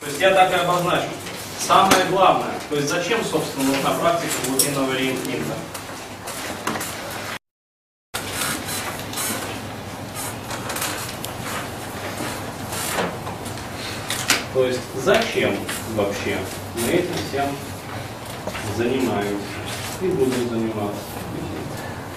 То 0.00 0.06
есть 0.06 0.20
я 0.20 0.30
так 0.30 0.50
и 0.52 0.54
обозначу. 0.54 1.08
Самое 1.58 2.04
главное, 2.06 2.54
то 2.70 2.76
есть 2.76 2.88
зачем, 2.88 3.24
собственно, 3.24 3.64
нужна 3.66 3.90
практика 3.94 4.32
глубинного 4.46 4.96
реинфинта? 4.96 5.54
То 14.54 14.64
есть 14.64 14.80
зачем 14.96 15.56
вообще 15.94 16.38
мы 16.74 16.92
этим 16.92 17.14
всем 17.28 17.46
занимаемся 18.76 19.44
и 20.00 20.06
будем 20.06 20.48
заниматься? 20.48 21.02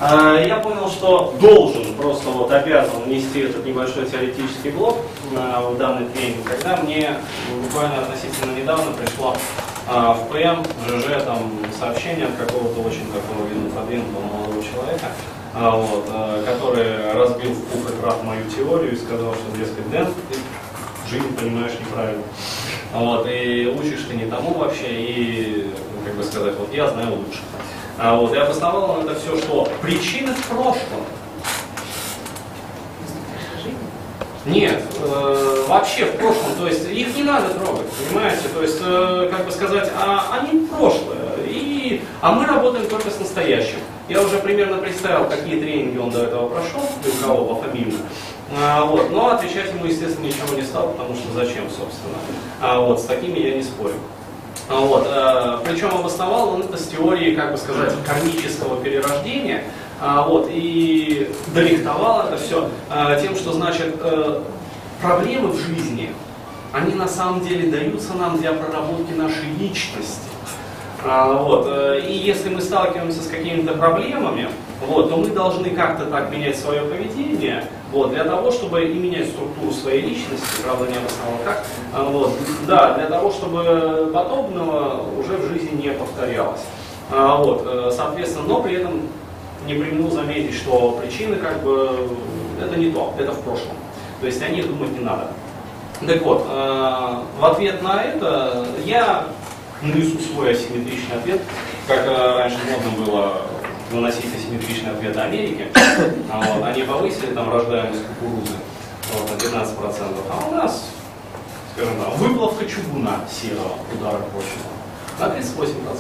А, 0.03 0.35
Я 0.39 0.55
понял, 0.57 0.89
что 0.89 1.35
должен, 1.39 1.93
просто 1.93 2.29
вот 2.29 2.51
обязан 2.51 3.03
внести 3.03 3.41
этот 3.41 3.63
небольшой 3.63 4.07
теоретический 4.07 4.71
блок 4.71 4.97
а, 5.37 5.61
в 5.69 5.77
данный 5.77 6.07
тренинг, 6.07 6.43
когда 6.43 6.77
мне 6.77 7.17
буквально 7.61 8.01
относительно 8.01 8.57
недавно 8.57 8.93
пришло 8.93 9.35
а, 9.87 10.13
в 10.15 10.27
ПМ, 10.29 10.63
в 10.63 10.89
ЖЖ 10.89 11.23
там 11.23 11.51
сообщение 11.77 12.25
от 12.25 12.35
какого-то 12.35 12.79
очень 12.81 13.05
такого 13.11 13.47
видно 13.47 13.69
продвинутого 13.69 14.21
молодого 14.21 14.63
человека, 14.63 15.05
вот, 15.53 16.05
который 16.47 17.13
разбил 17.13 17.51
в 17.51 17.63
пух 17.65 17.91
и 17.91 18.01
прах 18.01 18.23
мою 18.23 18.49
теорию 18.49 18.93
и 18.93 18.95
сказал, 18.95 19.35
что, 19.35 19.55
дескать, 19.55 19.87
Дэн, 19.91 20.07
ты 20.31 20.37
жизнь 21.11 21.35
понимаешь 21.37 21.73
неправильно. 21.79 22.23
Вот, 22.93 23.27
и 23.29 23.67
учишь 23.79 24.07
ты 24.09 24.15
не 24.15 24.25
тому 24.25 24.55
вообще, 24.55 24.87
и, 24.87 25.71
ну, 25.93 26.05
как 26.05 26.15
бы 26.15 26.23
сказать, 26.23 26.55
вот 26.57 26.73
я 26.73 26.89
знаю 26.89 27.17
лучше. 27.17 27.41
А 28.03 28.15
вот, 28.15 28.33
и 28.33 28.37
обосновал 28.37 28.97
он 28.97 29.07
это 29.07 29.19
все, 29.19 29.37
что 29.37 29.67
причины 29.79 30.33
в 30.33 30.47
прошлом. 30.47 31.05
Нет, 34.43 34.81
э, 34.97 35.65
вообще 35.67 36.05
в 36.05 36.17
прошлом, 36.17 36.55
то 36.57 36.65
есть 36.65 36.89
их 36.89 37.15
не 37.15 37.21
надо 37.21 37.53
трогать, 37.53 37.85
понимаете? 37.91 38.47
То 38.55 38.63
есть, 38.63 38.79
э, 38.83 39.29
как 39.31 39.45
бы 39.45 39.51
сказать, 39.51 39.91
а, 39.95 40.39
они 40.39 40.65
прошлое, 40.65 41.45
и, 41.45 42.01
а 42.21 42.31
мы 42.31 42.47
работаем 42.47 42.87
только 42.87 43.11
с 43.11 43.19
настоящим. 43.19 43.77
Я 44.09 44.23
уже 44.23 44.39
примерно 44.39 44.77
представил, 44.77 45.25
какие 45.25 45.59
тренинги 45.59 45.99
он 45.99 46.09
до 46.09 46.23
этого 46.23 46.49
прошел, 46.49 46.81
и 47.05 47.07
у 47.07 47.23
кого 47.23 47.53
по 47.53 47.61
фамилии. 47.61 47.99
А, 48.59 48.83
вот, 48.83 49.11
но 49.11 49.29
отвечать 49.29 49.75
ему, 49.75 49.85
естественно, 49.85 50.25
ничего 50.25 50.55
не 50.55 50.63
стал, 50.63 50.89
потому 50.93 51.13
что 51.13 51.31
зачем, 51.35 51.69
собственно. 51.69 52.17
А, 52.61 52.79
вот, 52.79 52.99
с 52.99 53.03
такими 53.03 53.37
я 53.37 53.55
не 53.55 53.61
спорю. 53.61 53.93
А, 54.69 54.79
Вот, 54.79 55.05
э, 55.07 55.59
причем 55.65 55.89
обосновал 55.89 56.49
он 56.53 56.61
это 56.61 56.77
с 56.77 56.87
теорией, 56.87 57.35
как 57.35 57.51
бы 57.51 57.57
сказать, 57.57 57.93
кармического 58.05 58.81
перерождения, 58.81 59.63
а, 59.99 60.27
вот, 60.27 60.47
и 60.49 61.31
дорихтовал 61.53 62.27
это 62.27 62.37
все 62.37 62.69
тем, 63.21 63.35
что, 63.35 63.53
значит, 63.53 63.95
э, 63.99 64.41
проблемы 65.01 65.49
в 65.49 65.59
жизни, 65.59 66.11
они 66.71 66.95
на 66.95 67.07
самом 67.07 67.45
деле 67.45 67.69
даются 67.69 68.13
нам 68.13 68.39
для 68.39 68.53
проработки 68.53 69.11
нашей 69.13 69.51
личности. 69.59 70.29
А, 71.03 71.33
вот, 71.33 71.65
э, 71.67 72.01
и 72.07 72.13
если 72.13 72.49
мы 72.49 72.61
сталкиваемся 72.61 73.23
с 73.23 73.27
какими-то 73.27 73.73
проблемами, 73.73 74.49
вот, 74.87 75.09
то 75.09 75.17
мы 75.17 75.27
должны 75.27 75.69
как-то 75.69 76.05
так 76.05 76.31
менять 76.31 76.57
свое 76.57 76.81
поведение, 76.81 77.65
вот, 77.91 78.11
для 78.11 78.23
того, 78.23 78.51
чтобы 78.51 78.83
и 78.85 78.93
менять 78.93 79.29
структуру 79.29 79.71
своей 79.71 80.01
личности, 80.01 80.61
правда 80.63 80.85
не 80.87 80.97
обосновал 80.97 81.37
как, 81.45 81.63
а, 81.93 82.03
вот, 82.05 82.33
да, 82.67 82.93
для 82.95 83.07
того, 83.07 83.31
чтобы 83.31 84.11
подобного 84.13 85.03
уже 85.19 85.37
в 85.37 85.49
жизни 85.49 85.81
не 85.81 85.91
повторялось. 85.91 86.61
А, 87.11 87.35
вот, 87.37 87.63
э, 87.65 87.91
соответственно, 87.95 88.47
но 88.47 88.61
при 88.61 88.75
этом 88.75 89.01
не 89.67 89.73
применил 89.73 90.09
заметить, 90.09 90.55
что 90.55 90.97
причины 91.01 91.35
как 91.35 91.61
бы 91.61 92.09
это 92.61 92.79
не 92.79 92.91
то, 92.91 93.13
это 93.19 93.33
в 93.33 93.41
прошлом. 93.41 93.75
То 94.21 94.27
есть 94.27 94.41
о 94.41 94.47
них 94.47 94.67
думать 94.67 94.97
не 94.97 95.03
надо. 95.03 95.27
Так 96.05 96.21
вот, 96.23 96.45
э, 96.49 97.15
в 97.39 97.45
ответ 97.45 97.81
на 97.83 98.01
это 98.03 98.65
я 98.85 99.25
нанесу 99.81 100.17
свой 100.19 100.51
асимметричный 100.51 101.17
ответ, 101.17 101.41
как 101.87 102.05
э, 102.05 102.37
раньше 102.37 102.57
модно 102.71 103.05
было 103.05 103.33
выносить 103.91 104.25
асимметричный 104.35 104.91
ответ 104.91 105.17
Америки. 105.17 105.67
А 106.31 106.41
вот, 106.41 106.63
они 106.63 106.83
повысили 106.83 107.33
там 107.33 107.51
рождаемость 107.51 108.01
кукурузы 108.07 108.53
вот, 109.13 109.29
на 109.29 109.35
15%, 109.35 110.15
а 110.29 110.47
у 110.47 110.51
нас, 110.55 110.85
скажем 111.75 111.93
так, 111.97 112.17
выплавка 112.17 112.65
чугуна 112.65 113.19
серого 113.29 113.75
удара 113.93 114.19
прочного 114.31 114.71
на 115.19 115.25
38%. 115.37 115.97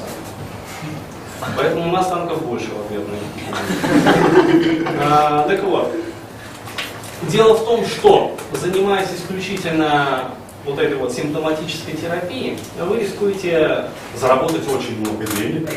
Поэтому 1.57 1.89
у 1.89 1.91
нас 1.91 2.07
танков 2.07 2.45
больше 2.45 2.67
в 2.67 2.85
ответ 2.85 3.03
на 3.07 3.15
а, 4.99 5.47
Так 5.47 5.63
вот, 5.63 5.91
дело 7.23 7.55
в 7.55 7.65
том, 7.65 7.85
что 7.85 8.37
занимаясь 8.53 9.09
исключительно 9.09 10.31
вот 10.65 10.79
этой 10.79 10.95
вот 10.97 11.11
симптоматической 11.11 11.95
терапией, 11.95 12.59
вы 12.79 12.99
рискуете 12.99 13.85
заработать 14.15 14.67
очень 14.67 14.99
много 14.99 15.25
денег. 15.25 15.69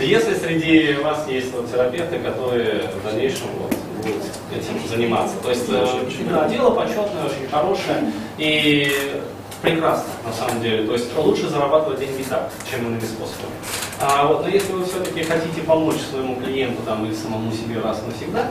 Если 0.00 0.34
среди 0.34 0.94
вас 0.94 1.26
есть 1.28 1.52
вот 1.52 1.70
терапевты, 1.70 2.18
которые 2.18 2.88
в 2.88 3.04
дальнейшем 3.04 3.46
вот 3.58 3.74
будут 4.02 4.22
этим 4.52 4.88
заниматься. 4.88 5.36
То 5.42 5.50
есть 5.50 5.64
э, 5.68 5.86
да, 6.30 6.48
дело 6.48 6.70
почетное, 6.70 7.24
очень 7.24 7.48
хорошее 7.50 8.12
и 8.38 9.20
прекрасно 9.62 10.10
на 10.26 10.32
самом 10.32 10.62
деле. 10.62 10.86
То 10.86 10.92
есть 10.94 11.16
лучше 11.16 11.48
зарабатывать 11.48 12.00
деньги 12.00 12.22
так, 12.24 12.50
чем 12.68 12.86
иными 12.86 13.00
способами. 13.00 13.54
А, 14.00 14.26
вот, 14.26 14.42
но 14.42 14.48
если 14.48 14.72
вы 14.72 14.84
все-таки 14.84 15.22
хотите 15.22 15.62
помочь 15.62 16.00
своему 16.10 16.36
клиенту 16.36 16.82
там, 16.84 17.06
или 17.06 17.14
самому 17.14 17.52
себе 17.52 17.80
раз 17.80 18.02
и 18.02 18.10
навсегда, 18.10 18.50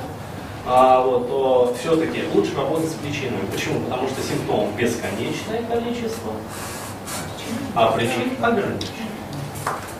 а, 0.66 1.02
вот, 1.02 1.28
то 1.28 1.76
все-таки 1.80 2.24
лучше 2.34 2.56
работать 2.56 2.90
с 2.90 2.94
причинами. 2.94 3.46
Почему? 3.52 3.82
Потому 3.82 4.08
что 4.08 4.22
симптомов 4.22 4.76
бесконечное 4.78 5.64
количество, 5.64 6.32
а 7.76 7.92
причин 7.92 8.32
ограничено. 8.42 9.11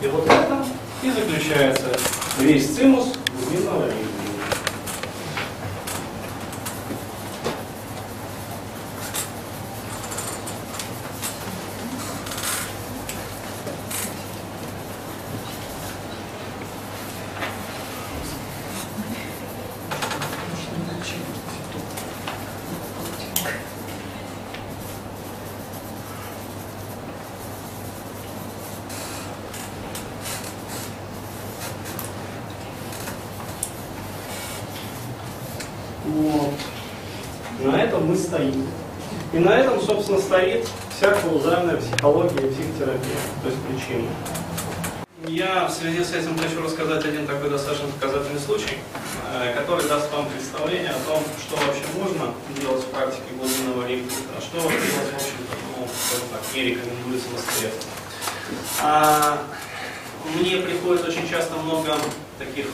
И 0.00 0.06
вот 0.08 0.26
это 0.26 0.64
и 1.02 1.10
заключается 1.10 1.96
весь 2.38 2.74
цимус 2.74 3.14
глубинного 3.32 3.86
ритма. 3.86 4.22
Вот. 36.04 36.52
На 37.60 37.82
этом 37.82 38.01
мы 38.12 38.18
стоим. 38.18 38.66
И 39.32 39.38
на 39.38 39.56
этом, 39.56 39.80
собственно, 39.80 40.20
стоит 40.20 40.68
вся 40.94 41.12
каузальная 41.12 41.78
психология 41.78 42.46
и 42.46 42.52
психотерапия, 42.52 43.16
то 43.42 43.48
есть 43.48 43.58
причина. 43.62 44.08
Я 45.26 45.66
в 45.66 45.72
связи 45.72 46.04
с 46.04 46.12
этим 46.12 46.36
хочу 46.36 46.62
рассказать 46.62 47.04
один 47.06 47.26
такой 47.26 47.48
достаточно 47.48 47.88
показательный 47.88 48.40
случай, 48.40 48.76
э, 49.32 49.54
который 49.54 49.88
даст 49.88 50.12
вам 50.12 50.26
представление 50.28 50.90
о 50.90 51.08
том, 51.08 51.22
что 51.40 51.56
вообще 51.56 51.84
можно 51.96 52.34
делать 52.60 52.82
в 52.82 52.88
практике 52.88 53.32
глубинного 53.38 53.84
а 53.84 54.40
что 54.40 54.58
делать, 54.58 55.12
в 55.12 55.16
общем-то, 55.16 55.56
ну, 55.78 55.86
так, 56.32 56.54
не 56.54 56.62
рекомендуется 56.64 57.28
настоятельно. 57.30 57.92
А, 58.82 59.42
мне 60.34 60.56
приходит 60.56 61.08
очень 61.08 61.26
часто 61.30 61.56
много 61.56 61.96
таких 62.38 62.66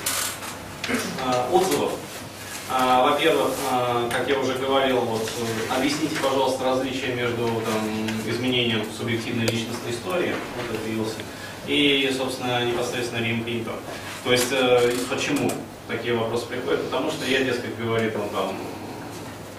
а, 1.25 1.49
отзывов 1.53 1.93
Во-первых, 2.69 3.53
а, 3.71 4.09
как 4.11 4.29
я 4.29 4.39
уже 4.39 4.55
говорил, 4.55 5.01
вот, 5.01 5.23
э, 5.23 5.75
объясните, 5.75 6.17
пожалуйста, 6.23 6.65
различие 6.65 7.15
между 7.15 7.47
там, 7.47 8.07
изменением 8.27 8.85
субъективной 8.97 9.47
личностной 9.47 9.91
истории, 9.91 10.35
вот 10.57 10.77
это 10.77 10.89
и, 11.67 12.13
собственно, 12.15 12.63
непосредственно 12.65 13.25
реимпринтом. 13.25 13.77
То 14.23 14.33
есть, 14.33 14.49
э, 14.51 14.93
почему 15.09 15.51
такие 15.87 16.15
вопросы 16.15 16.47
приходят? 16.47 16.85
Потому 16.85 17.11
что 17.11 17.25
я, 17.25 17.43
дескать, 17.43 17.75
говорит, 17.79 18.15
он 18.17 18.29
там, 18.29 18.55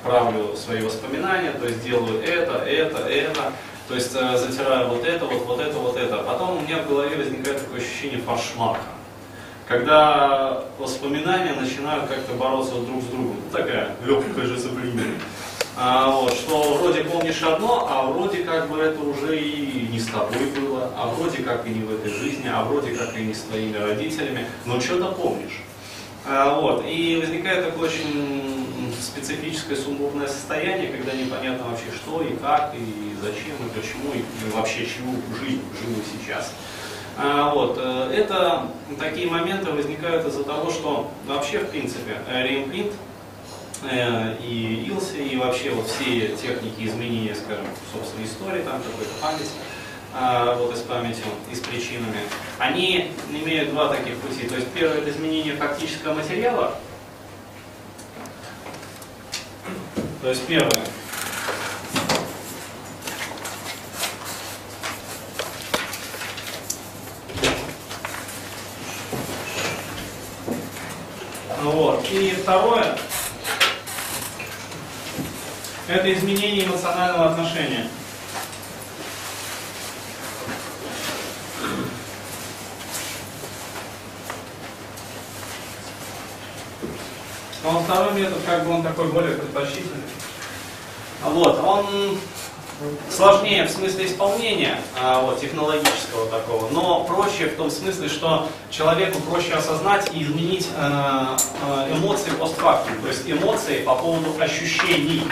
правлю 0.03 0.55
свои 0.55 0.81
воспоминания, 0.81 1.51
то 1.51 1.65
есть 1.65 1.83
делаю 1.83 2.21
это, 2.21 2.59
это, 2.59 2.99
это, 3.07 3.53
то 3.87 3.95
есть 3.95 4.11
э, 4.13 4.37
затираю 4.37 4.89
вот 4.89 5.03
это, 5.03 5.25
вот, 5.25 5.45
вот 5.47 5.59
это, 5.59 5.79
вот 5.79 5.97
это. 5.97 6.17
Потом 6.19 6.57
у 6.57 6.61
меня 6.61 6.83
в 6.83 6.87
голове 6.87 7.17
возникает 7.17 7.59
такое 7.63 7.79
ощущение 7.79 8.21
фаршлака 8.21 8.81
когда 9.69 10.63
воспоминания 10.79 11.53
начинают 11.53 12.07
как-то 12.07 12.33
бороться 12.33 12.73
друг 12.73 13.03
с 13.03 13.05
другом. 13.05 13.35
Ну, 13.37 13.57
такая 13.57 13.95
легкая 14.03 14.47
шизофрения. 14.47 15.13
А, 15.77 16.09
вот, 16.09 16.33
что 16.33 16.73
вроде 16.79 17.03
помнишь 17.03 17.41
одно, 17.43 17.87
а 17.87 18.07
вроде 18.07 18.43
как 18.43 18.67
бы 18.67 18.79
это 18.79 18.99
уже 18.99 19.39
и 19.39 19.87
не 19.87 19.99
с 19.99 20.07
тобой 20.07 20.47
было, 20.59 20.91
а 20.97 21.07
вроде 21.07 21.43
как 21.43 21.67
и 21.67 21.69
не 21.69 21.81
в 21.81 21.93
этой 21.93 22.11
жизни, 22.11 22.49
а 22.51 22.63
вроде 22.63 22.95
как 22.95 23.15
и 23.15 23.21
не 23.21 23.33
с 23.33 23.41
твоими 23.41 23.77
родителями, 23.77 24.47
но 24.65 24.81
что-то 24.81 25.11
помнишь. 25.11 25.61
А, 26.25 26.59
вот, 26.59 26.83
и 26.85 27.21
возникает 27.21 27.65
такое 27.65 27.89
очень 27.89 28.65
специфическое 28.99 29.77
сумбурное 29.77 30.27
состояние, 30.27 30.89
когда 30.89 31.13
непонятно 31.13 31.69
вообще 31.69 31.85
что 31.95 32.23
и 32.23 32.35
как, 32.37 32.73
и 32.73 33.15
зачем, 33.21 33.55
и 33.65 33.79
почему, 33.79 34.13
и, 34.15 34.51
вообще 34.51 34.87
чего 34.87 35.13
жизнь 35.39 35.61
живу 35.79 36.01
сейчас. 36.11 36.53
А, 37.21 37.53
вот, 37.53 37.77
э, 37.77 38.11
это 38.15 38.67
такие 38.97 39.29
моменты 39.29 39.69
возникают 39.71 40.25
из-за 40.25 40.45
того, 40.45 40.71
что 40.71 41.11
вообще, 41.27 41.59
в 41.59 41.69
принципе, 41.69 42.17
реимплинт 42.31 42.93
э, 43.83 44.37
и 44.41 44.87
ILSI, 44.87 45.27
и 45.27 45.35
вообще 45.35 45.71
вот 45.71 45.87
все 45.87 46.29
техники 46.29 46.75
изменения, 46.79 47.35
скажем, 47.35 47.65
собственной 47.93 48.25
истории, 48.25 48.61
там 48.61 48.81
какой-то 48.81 49.11
память, 49.21 49.51
а, 50.13 50.45
работы 50.45 50.77
с 50.77 50.81
памятью 50.81 51.25
и 51.51 51.55
с 51.55 51.59
причинами, 51.59 52.21
они 52.57 53.11
имеют 53.29 53.71
два 53.71 53.89
таких 53.89 54.15
пути. 54.19 54.47
То 54.47 54.55
есть 54.55 54.69
первое 54.69 54.99
это 54.99 55.09
изменение 55.09 55.57
фактического 55.57 56.13
материала. 56.13 56.79
То 60.21 60.29
есть 60.29 60.47
первое. 60.47 60.85
Вот. 71.61 71.98
И 72.11 72.31
второе, 72.41 72.97
это 75.87 76.11
изменение 76.11 76.65
эмоционального 76.65 77.31
отношения. 77.31 77.87
Но 87.63 87.83
второй 87.83 88.13
метод, 88.13 88.39
как 88.43 88.65
бы 88.65 88.71
он 88.71 88.81
такой 88.81 89.11
более 89.11 89.35
предпочтительный. 89.35 90.01
Вот, 91.21 91.59
он 91.59 92.19
сложнее 93.09 93.65
в 93.65 93.69
смысле 93.69 94.05
исполнения 94.05 94.79
а, 94.99 95.21
вот, 95.21 95.39
технологического 95.39 96.27
такого, 96.29 96.69
но 96.71 97.03
проще 97.03 97.47
в 97.47 97.55
том 97.55 97.69
смысле, 97.69 98.07
что 98.09 98.47
человеку 98.69 99.19
проще 99.21 99.53
осознать 99.53 100.09
и 100.13 100.23
изменить 100.23 100.67
э, 100.77 101.37
э, 101.67 101.93
эмоции 101.93 102.31
постфактум, 102.31 103.01
то 103.01 103.07
есть 103.07 103.29
эмоции 103.29 103.79
по 103.79 103.95
поводу 103.95 104.33
ощущений. 104.39 105.23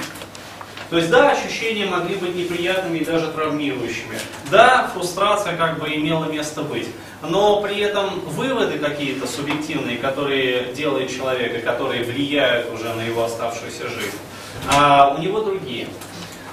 То 0.89 0.97
есть 0.97 1.09
да, 1.09 1.31
ощущения 1.31 1.85
могли 1.85 2.15
быть 2.15 2.35
неприятными 2.35 2.99
и 2.99 3.05
даже 3.05 3.27
травмирующими. 3.27 4.17
Да, 4.49 4.89
фрустрация 4.93 5.57
как 5.57 5.79
бы 5.79 5.93
имела 5.93 6.25
место 6.25 6.61
быть. 6.61 6.87
Но 7.21 7.61
при 7.61 7.79
этом 7.79 8.21
выводы 8.21 8.79
какие-то 8.79 9.27
субъективные, 9.27 9.97
которые 9.97 10.73
делает 10.73 11.09
человек 11.09 11.57
и 11.57 11.61
которые 11.61 12.03
влияют 12.03 12.73
уже 12.73 12.93
на 12.93 13.01
его 13.01 13.23
оставшуюся 13.25 13.89
жизнь, 13.89 14.17
а, 14.71 15.15
у 15.17 15.21
него 15.21 15.41
другие. 15.41 15.87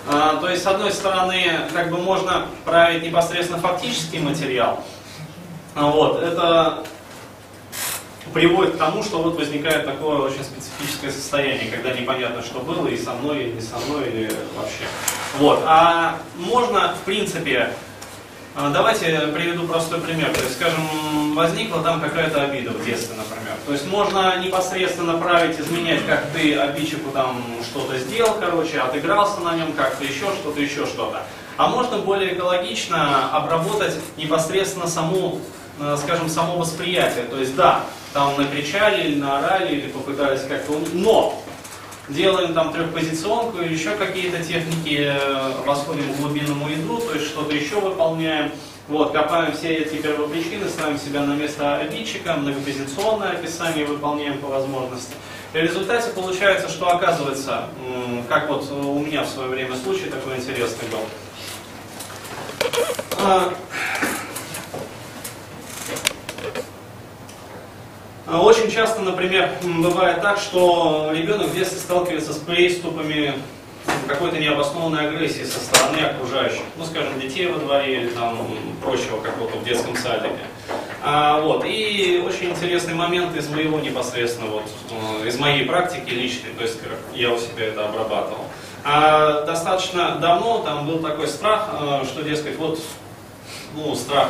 А, 0.06 0.36
то 0.36 0.48
есть, 0.48 0.62
с 0.62 0.66
одной 0.66 0.92
стороны, 0.92 1.60
как 1.72 1.90
бы 1.90 1.98
можно 1.98 2.46
править 2.64 3.02
непосредственно 3.02 3.60
фактический 3.60 4.18
материал. 4.18 4.84
Вот, 5.74 6.22
это 6.22 6.84
приводит 8.32 8.74
к 8.74 8.78
тому, 8.78 9.02
что 9.02 9.22
вот 9.22 9.36
возникает 9.36 9.86
такое 9.86 10.18
очень 10.18 10.42
специфическое 10.44 11.10
состояние, 11.10 11.70
когда 11.70 11.92
непонятно, 11.92 12.42
что 12.42 12.60
было 12.60 12.88
и 12.88 12.96
со 12.96 13.12
мной, 13.14 13.44
и 13.44 13.52
не 13.52 13.60
со 13.60 13.78
мной, 13.78 14.08
или 14.08 14.32
вообще. 14.56 14.84
Вот. 15.38 15.62
А 15.66 16.18
можно, 16.36 16.94
в 16.94 17.04
принципе, 17.04 17.58
а, 17.58 17.72
давайте 18.54 19.28
приведу 19.34 19.66
простой 19.66 20.00
пример. 20.00 20.32
То 20.32 20.40
есть, 20.40 20.54
скажем, 20.54 21.34
возникла 21.34 21.82
там 21.82 22.00
какая-то 22.00 22.42
обида 22.42 22.70
в 22.70 22.84
детстве, 22.84 23.16
например. 23.16 23.56
То 23.66 23.72
есть 23.72 23.86
можно 23.86 24.36
непосредственно 24.38 25.18
править, 25.18 25.58
изменять, 25.58 26.06
как 26.06 26.26
ты 26.32 26.56
обидчику 26.56 27.10
там 27.10 27.42
что-то 27.62 27.98
сделал, 27.98 28.34
короче, 28.38 28.80
отыгрался 28.80 29.40
на 29.40 29.56
нем, 29.56 29.72
как-то 29.72 30.04
еще 30.04 30.26
что-то, 30.32 30.60
еще 30.60 30.86
что-то. 30.86 31.22
А 31.56 31.68
можно 31.68 31.98
более 31.98 32.34
экологично 32.34 33.30
обработать 33.30 33.94
непосредственно 34.16 34.88
саму, 34.88 35.40
э, 35.80 35.96
скажем, 36.02 36.28
само 36.28 36.58
восприятие. 36.58 37.24
То 37.24 37.38
есть, 37.38 37.54
да, 37.54 37.82
там 38.12 38.36
накричали 38.36 39.08
или 39.08 39.20
наорали, 39.20 39.74
или 39.74 39.88
попытались 39.88 40.42
как-то... 40.42 40.80
Но 40.92 41.43
делаем 42.08 42.54
там 42.54 42.72
трехпозиционку 42.72 43.58
или 43.58 43.72
еще 43.72 43.90
какие-то 43.96 44.42
техники, 44.42 45.10
э, 45.10 45.52
восходим 45.64 46.12
к 46.12 46.16
глубинному 46.18 46.68
ядру, 46.68 46.98
то 46.98 47.14
есть 47.14 47.26
что-то 47.26 47.54
еще 47.54 47.80
выполняем. 47.80 48.52
Вот, 48.86 49.12
копаем 49.12 49.52
все 49.52 49.76
эти 49.76 49.96
первопричины, 49.96 50.68
ставим 50.68 50.98
себя 50.98 51.22
на 51.22 51.34
место 51.34 51.76
обидчика, 51.76 52.34
многопозиционное 52.34 53.30
описание 53.30 53.86
выполняем 53.86 54.38
по 54.38 54.48
возможности. 54.48 55.14
И 55.54 55.58
в 55.58 55.62
результате 55.62 56.10
получается, 56.10 56.68
что 56.68 56.90
оказывается, 56.90 57.68
как 58.28 58.50
вот 58.50 58.70
у 58.70 58.98
меня 58.98 59.22
в 59.22 59.28
свое 59.28 59.48
время 59.48 59.74
случай 59.76 60.10
такой 60.10 60.36
интересный 60.36 60.86
был. 60.90 60.98
А, 63.20 63.54
А 68.02 68.13
очень 68.26 68.70
часто, 68.70 69.02
например, 69.02 69.50
бывает 69.62 70.22
так, 70.22 70.38
что 70.38 71.10
ребенок 71.12 71.48
в 71.48 71.54
детстве 71.54 71.78
сталкивается 71.78 72.32
с 72.32 72.38
приступами 72.38 73.34
какой-то 74.06 74.38
необоснованной 74.38 75.08
агрессии 75.08 75.44
со 75.44 75.60
стороны 75.60 75.98
окружающих, 75.98 76.62
ну, 76.76 76.84
скажем, 76.84 77.20
детей 77.20 77.46
во 77.46 77.58
дворе 77.58 78.02
или 78.02 78.08
там 78.08 78.38
прочего 78.82 79.20
какого-то 79.20 79.58
в 79.58 79.64
детском 79.64 79.96
садике. 79.96 80.44
А, 81.02 81.40
вот, 81.40 81.64
и 81.66 82.22
очень 82.24 82.50
интересный 82.50 82.94
момент 82.94 83.36
из 83.36 83.48
моего 83.48 83.78
непосредственно, 83.78 84.50
вот, 84.50 84.64
э, 85.22 85.28
из 85.28 85.38
моей 85.38 85.66
практики 85.66 86.08
личной, 86.08 86.50
то 86.56 86.62
есть 86.62 86.80
как 86.80 86.92
я 87.14 87.30
у 87.30 87.38
себя 87.38 87.66
это 87.66 87.84
обрабатывал. 87.84 88.46
А, 88.84 89.44
достаточно 89.44 90.16
давно 90.16 90.62
там 90.62 90.86
был 90.86 91.00
такой 91.00 91.28
страх, 91.28 91.68
э, 91.78 92.04
что, 92.04 92.22
дескать, 92.22 92.56
вот, 92.56 92.80
ну, 93.74 93.94
страх 93.94 94.28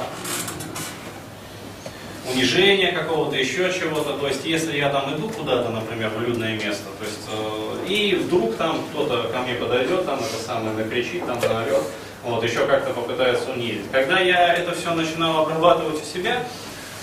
унижения 2.33 2.93
какого-то, 2.93 3.37
еще 3.37 3.73
чего-то. 3.73 4.19
То 4.19 4.29
есть, 4.29 4.45
если 4.45 4.77
я 4.77 4.89
там 4.89 5.15
иду 5.15 5.29
куда-то, 5.29 5.71
например, 5.71 6.11
в 6.11 6.23
людное 6.23 6.55
место, 6.55 6.89
то 6.99 7.05
есть, 7.05 7.21
э, 7.31 7.87
и 7.89 8.15
вдруг 8.17 8.57
там 8.57 8.79
кто-то 8.91 9.29
ко 9.29 9.41
мне 9.41 9.55
подойдет, 9.55 10.07
там 10.07 10.19
это 10.19 10.43
самое 10.45 10.75
накричит, 10.77 11.27
там 11.27 11.39
наорет, 11.41 11.83
вот, 12.23 12.43
еще 12.43 12.67
как-то 12.67 12.93
попытается 12.93 13.51
унизить. 13.51 13.91
Когда 13.93 14.21
я 14.21 14.55
это 14.55 14.75
все 14.75 14.95
начинал 14.95 15.43
обрабатывать 15.43 16.03
у 16.03 16.05
себя, 16.05 16.45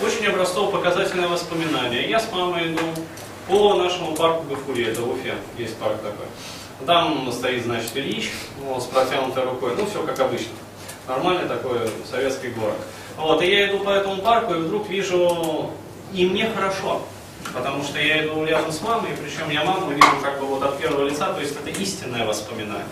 очень 0.04 0.26
образцово 0.26 0.72
показательное 0.72 1.28
воспоминание. 1.28 2.10
Я 2.10 2.20
с 2.20 2.32
мамой 2.32 2.74
иду 2.74 2.82
по 3.48 3.76
нашему 3.76 4.16
парку 4.16 4.46
Гафури, 4.50 4.86
это 4.86 5.02
в 5.02 5.12
Уфе, 5.12 5.36
есть 5.58 5.78
парк 5.78 5.98
такой. 6.02 6.26
Там 6.88 7.32
стоит, 7.32 7.64
значит, 7.66 7.96
Ильич 7.96 8.32
вот, 8.64 8.82
с 8.82 8.88
протянутой 8.88 9.44
рукой, 9.44 9.74
ну, 9.78 9.86
все 9.86 10.02
как 10.04 10.20
обычно. 10.20 10.54
Нормальный 11.08 11.48
такой 11.48 11.80
советский 12.10 12.50
город. 12.50 12.78
Вот, 13.18 13.42
и 13.42 13.50
я 13.50 13.70
иду 13.70 13.80
по 13.80 13.90
этому 13.90 14.22
парку, 14.22 14.54
и 14.54 14.58
вдруг 14.58 14.88
вижу, 14.90 15.72
и 16.14 16.26
мне 16.26 16.50
хорошо. 16.56 17.02
Потому 17.54 17.84
что 17.84 18.00
я 18.00 18.26
иду 18.26 18.46
рядом 18.46 18.72
с 18.72 18.82
мамой, 18.82 19.12
причем 19.22 19.50
я 19.50 19.64
маму 19.66 19.92
вижу 19.92 20.08
как 20.22 20.40
бы 20.40 20.46
вот 20.46 20.64
от 20.64 20.78
первого 20.78 21.08
лица, 21.08 21.34
то 21.34 21.42
есть 21.42 21.56
это 21.56 21.70
истинное 21.82 22.26
воспоминание. 22.26 22.86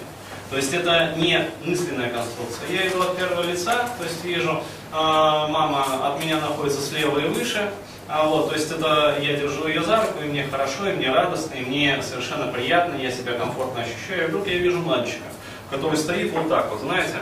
То 0.50 0.58
есть 0.58 0.74
это 0.74 1.14
не 1.16 1.48
мысленная 1.64 2.10
конструкция. 2.10 2.68
Я 2.70 2.88
иду 2.88 3.02
от 3.02 3.16
первого 3.16 3.44
лица, 3.44 3.88
то 3.98 4.04
есть 4.04 4.24
вижу, 4.24 4.52
э, 4.52 4.96
мама 4.96 5.86
от 6.08 6.20
меня 6.24 6.40
находится 6.40 6.82
слева 6.82 7.20
и 7.20 7.28
выше, 7.28 7.70
а 8.08 8.28
вот, 8.28 8.50
то 8.50 8.56
есть 8.56 8.72
это 8.72 9.18
я 9.22 9.36
держу 9.36 9.68
ее 9.68 9.84
за 9.84 9.98
руку, 9.98 10.24
и 10.24 10.28
мне 10.28 10.48
хорошо, 10.50 10.90
и 10.90 10.94
мне 10.94 11.12
радостно, 11.12 11.54
и 11.54 11.62
мне 11.62 12.02
совершенно 12.02 12.52
приятно, 12.52 12.96
я 12.96 13.12
себя 13.12 13.34
комфортно 13.34 13.84
ощущаю. 13.84 14.26
И 14.26 14.28
вдруг 14.30 14.48
я 14.48 14.58
вижу 14.58 14.80
мальчика, 14.80 15.26
который 15.70 15.96
стоит 15.96 16.34
вот 16.34 16.50
так 16.50 16.72
вот, 16.72 16.82
знаете, 16.82 17.18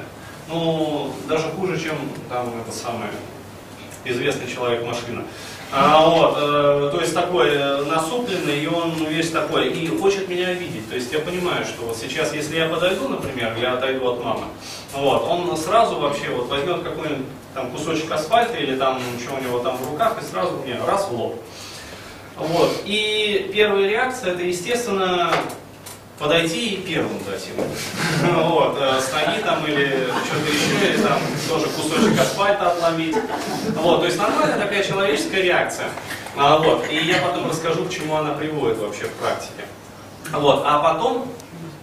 ну, 0.49 1.13
даже 1.27 1.49
хуже, 1.49 1.79
чем 1.79 1.97
там 2.29 2.53
это 2.61 2.75
самое 2.75 3.11
известный 4.05 4.47
человек-машина. 4.47 5.23
А, 5.69 6.07
вот, 6.09 6.37
э, 6.37 6.89
то 6.93 7.01
есть 7.01 7.13
такой 7.13 7.49
э, 7.49 7.83
насупленный, 7.83 8.63
и 8.63 8.67
он 8.67 8.93
весь 9.05 9.31
такой, 9.31 9.67
и 9.67 9.87
хочет 9.87 10.29
меня 10.29 10.53
видеть. 10.53 10.87
То 10.89 10.95
есть 10.95 11.11
я 11.11 11.19
понимаю, 11.19 11.65
что 11.65 11.83
вот 11.87 11.97
сейчас, 11.97 12.33
если 12.33 12.55
я 12.55 12.69
подойду, 12.69 13.09
например, 13.09 13.53
я 13.59 13.73
отойду 13.73 14.07
от 14.07 14.23
мамы, 14.23 14.45
вот, 14.93 15.27
он 15.27 15.57
сразу 15.57 15.99
вообще 15.99 16.29
вот 16.29 16.47
возьмет 16.47 16.83
какой-нибудь 16.83 17.25
там 17.53 17.69
кусочек 17.71 18.09
асфальта 18.09 18.55
или 18.57 18.77
там 18.77 19.01
что 19.21 19.35
у 19.35 19.43
него 19.43 19.59
там 19.59 19.75
в 19.75 19.91
руках, 19.91 20.17
и 20.21 20.25
сразу 20.25 20.55
мне 20.63 20.79
раз 20.85 21.09
в 21.09 21.13
лоб. 21.13 21.35
Вот. 22.37 22.83
И 22.85 23.49
первая 23.53 23.89
реакция, 23.89 24.33
это, 24.33 24.43
естественно, 24.43 25.33
подойти 26.17 26.75
и 26.75 26.77
первым 26.77 27.23
дать 27.23 27.47
ему. 27.47 27.63
Вот, 28.49 28.77
э, 28.79 28.99
с 28.99 29.09
там 29.43 29.65
или 29.65 30.07
что-то 30.25 30.49
еще, 30.49 30.93
или 30.93 31.01
там 31.01 31.19
тоже 31.47 31.67
кусочек 31.67 32.19
асфальта 32.19 32.71
отломить. 32.71 33.15
Вот, 33.75 33.99
то 33.99 34.05
есть 34.05 34.17
нормальная 34.17 34.57
такая 34.57 34.83
человеческая 34.83 35.43
реакция. 35.43 35.87
А, 36.35 36.57
вот, 36.57 36.85
и 36.89 36.95
я 36.95 37.17
потом 37.17 37.49
расскажу, 37.49 37.85
к 37.85 37.89
чему 37.89 38.15
она 38.15 38.31
приводит 38.33 38.77
вообще 38.77 39.05
в 39.05 39.13
практике. 39.13 39.65
Вот, 40.31 40.63
а 40.65 40.79
потом 40.79 41.31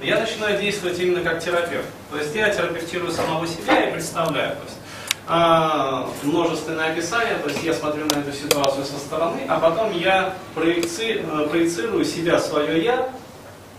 я 0.02 0.20
начинаю 0.20 0.60
действовать 0.60 0.98
именно 0.98 1.22
как 1.22 1.42
терапевт. 1.42 1.86
То 2.10 2.18
есть 2.18 2.34
я 2.34 2.50
терапевтирую 2.50 3.10
самого 3.10 3.46
себя 3.46 3.88
и 3.88 3.92
представляю. 3.92 4.56
То 4.56 4.62
есть, 4.64 4.76
а, 5.26 6.08
множественное 6.22 6.92
описание, 6.92 7.36
то 7.36 7.48
есть 7.48 7.62
я 7.62 7.72
смотрю 7.72 8.06
на 8.06 8.18
эту 8.18 8.32
ситуацию 8.32 8.84
со 8.84 8.98
стороны, 8.98 9.40
а 9.48 9.58
потом 9.58 9.92
я 9.92 10.34
проеци, 10.54 11.22
э, 11.22 11.48
проецирую 11.48 12.04
себя, 12.04 12.38
свое 12.38 12.84
я 12.84 13.08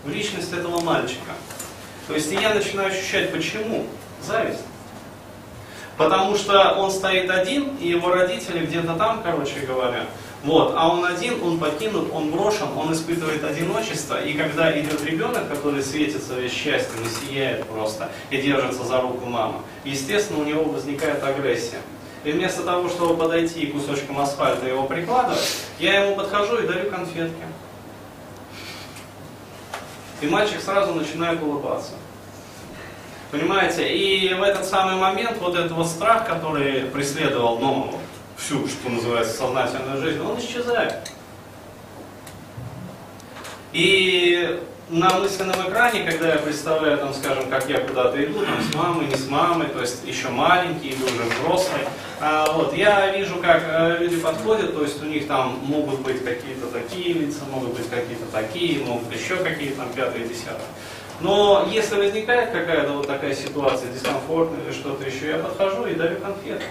в 0.06 0.10
личность 0.10 0.52
этого 0.52 0.80
мальчика. 0.80 1.32
То 2.06 2.14
есть 2.14 2.30
я 2.30 2.54
начинаю 2.54 2.88
ощущать 2.88 3.32
почему? 3.32 3.86
Зависть. 4.22 4.60
Потому 5.96 6.36
что 6.36 6.74
он 6.74 6.90
стоит 6.90 7.30
один, 7.30 7.76
и 7.80 7.88
его 7.88 8.10
родители 8.10 8.64
где-то 8.64 8.94
там, 8.94 9.22
короче 9.22 9.60
говоря, 9.66 10.04
вот, 10.44 10.74
а 10.76 10.88
он 10.88 11.04
один, 11.04 11.42
он 11.42 11.58
покинут, 11.58 12.12
он 12.12 12.30
брошен, 12.30 12.68
он 12.76 12.92
испытывает 12.92 13.42
одиночество, 13.42 14.22
и 14.22 14.34
когда 14.34 14.78
идет 14.78 15.02
ребенок, 15.04 15.48
который 15.48 15.82
светится 15.82 16.34
весь 16.34 16.52
счастьем 16.52 17.00
и 17.04 17.26
сияет 17.26 17.64
просто, 17.64 18.10
и 18.30 18.36
держится 18.36 18.84
за 18.84 19.00
руку 19.00 19.26
мамы, 19.26 19.60
естественно, 19.84 20.40
у 20.40 20.44
него 20.44 20.64
возникает 20.64 21.24
агрессия. 21.24 21.78
И 22.24 22.32
вместо 22.32 22.62
того, 22.62 22.88
чтобы 22.88 23.16
подойти 23.16 23.60
и 23.60 23.66
кусочком 23.72 24.20
асфальта 24.20 24.66
его 24.66 24.84
прикладывать, 24.84 25.56
я 25.78 26.04
ему 26.04 26.16
подхожу 26.16 26.58
и 26.58 26.66
дарю 26.66 26.90
конфетки. 26.90 27.42
И 30.20 30.26
мальчик 30.26 30.60
сразу 30.60 30.94
начинает 30.94 31.42
улыбаться. 31.42 31.92
Понимаете? 33.30 33.94
И 33.94 34.32
в 34.34 34.42
этот 34.42 34.64
самый 34.64 34.96
момент 34.96 35.38
вот 35.40 35.54
этот 35.54 35.72
вот 35.72 35.86
страх, 35.86 36.26
который 36.26 36.82
преследовал 36.82 37.58
ну, 37.58 37.98
всю, 38.36 38.66
что 38.66 38.88
называется, 38.88 39.36
сознательную 39.36 40.00
жизнь, 40.00 40.20
он 40.20 40.38
исчезает. 40.38 41.12
И 43.72 44.58
на 44.88 45.18
мысленном 45.18 45.68
экране, 45.68 46.04
когда 46.08 46.34
я 46.34 46.38
представляю, 46.38 46.98
там, 46.98 47.12
скажем, 47.12 47.48
как 47.50 47.68
я 47.68 47.80
куда-то 47.80 48.24
иду, 48.24 48.44
там, 48.44 48.62
с 48.62 48.74
мамой, 48.74 49.06
не 49.06 49.16
с 49.16 49.28
мамой, 49.28 49.66
то 49.68 49.80
есть 49.80 50.06
еще 50.06 50.28
маленький 50.28 50.90
или 50.90 51.02
уже 51.02 51.24
взрослый, 51.24 51.80
а, 52.20 52.52
вот, 52.52 52.72
я 52.72 53.10
вижу, 53.16 53.36
как 53.36 53.62
а, 53.66 53.98
люди 53.98 54.16
подходят, 54.16 54.74
то 54.74 54.82
есть 54.82 55.02
у 55.02 55.06
них 55.06 55.26
там 55.26 55.58
могут 55.62 56.00
быть 56.00 56.24
какие-то 56.24 56.68
такие 56.68 57.14
лица, 57.14 57.40
могут 57.50 57.76
быть 57.76 57.90
какие-то 57.90 58.26
такие, 58.26 58.84
могут 58.84 59.12
еще 59.12 59.36
какие-то 59.36 59.78
там 59.78 59.92
пятые, 59.92 60.28
десятые. 60.28 60.68
Но 61.20 61.66
если 61.70 61.96
возникает 61.96 62.52
какая-то 62.52 62.92
вот 62.92 63.06
такая 63.06 63.34
ситуация, 63.34 63.90
дискомфортная 63.90 64.62
или 64.64 64.72
что-то 64.72 65.04
еще, 65.04 65.30
я 65.30 65.38
подхожу 65.38 65.86
и 65.86 65.94
даю 65.94 66.20
конфету. 66.20 66.62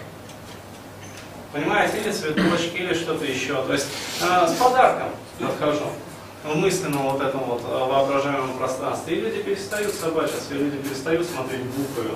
Понимаете, 1.52 1.98
или 1.98 2.12
цветочки, 2.12 2.78
или 2.78 2.94
что-то 2.94 3.26
еще. 3.26 3.56
То 3.64 3.74
есть 3.74 3.88
э, 4.22 4.48
с 4.48 4.54
подарком 4.54 5.10
подхожу 5.40 5.86
в 6.46 6.56
мысленном 6.58 7.04
вот 7.04 7.22
этом 7.22 7.42
вот 7.42 7.62
а, 7.66 7.86
воображаемом 7.86 8.58
пространстве. 8.58 9.18
И 9.18 9.22
люди 9.22 9.42
перестают 9.42 9.94
собачиться, 9.94 10.54
и 10.54 10.58
люди 10.58 10.78
перестают 10.78 11.28
смотреть 11.28 11.64
буквы. 11.64 12.12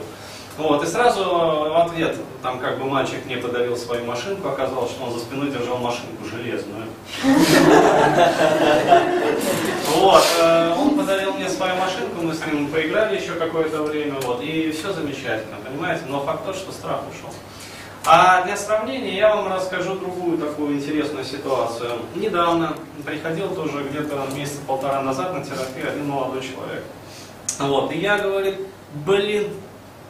Вот, 0.57 0.83
и 0.83 0.87
сразу 0.87 1.23
в 1.23 1.77
ответ, 1.77 2.17
там 2.43 2.59
как 2.59 2.79
бы 2.79 2.85
мальчик 2.85 3.25
мне 3.25 3.37
подарил 3.37 3.77
свою 3.77 4.03
машинку, 4.03 4.49
оказалось, 4.49 4.91
что 4.91 5.05
он 5.05 5.13
за 5.13 5.19
спиной 5.19 5.51
держал 5.51 5.77
машинку 5.77 6.25
железную. 6.29 6.85
Вот, 9.95 10.23
э, 10.39 10.75
он 10.77 10.97
подарил 10.97 11.33
мне 11.33 11.49
свою 11.49 11.75
машинку, 11.75 12.21
мы 12.21 12.33
с 12.33 12.45
ним 12.45 12.67
поиграли 12.67 13.19
еще 13.19 13.33
какое-то 13.33 13.83
время, 13.83 14.15
вот, 14.21 14.41
и 14.43 14.71
все 14.71 14.91
замечательно, 14.93 15.55
понимаете, 15.65 16.03
но 16.07 16.19
факт 16.19 16.45
тот, 16.45 16.55
что 16.55 16.71
страх 16.71 17.03
ушел. 17.09 17.33
А 18.05 18.43
для 18.43 18.55
сравнения 18.55 19.17
я 19.17 19.35
вам 19.35 19.51
расскажу 19.53 19.95
другую 19.95 20.37
такую 20.37 20.75
интересную 20.75 21.25
ситуацию. 21.25 21.91
Недавно 22.15 22.75
приходил 23.05 23.49
тоже 23.53 23.83
где-то 23.83 24.25
месяца 24.35 24.61
полтора 24.65 25.01
назад 25.01 25.33
на 25.33 25.43
терапию 25.43 25.89
один 25.89 26.07
молодой 26.07 26.41
человек. 26.41 26.83
Вот, 27.59 27.91
и 27.91 27.99
я, 27.99 28.17
говорит, 28.17 28.55
блин, 29.05 29.49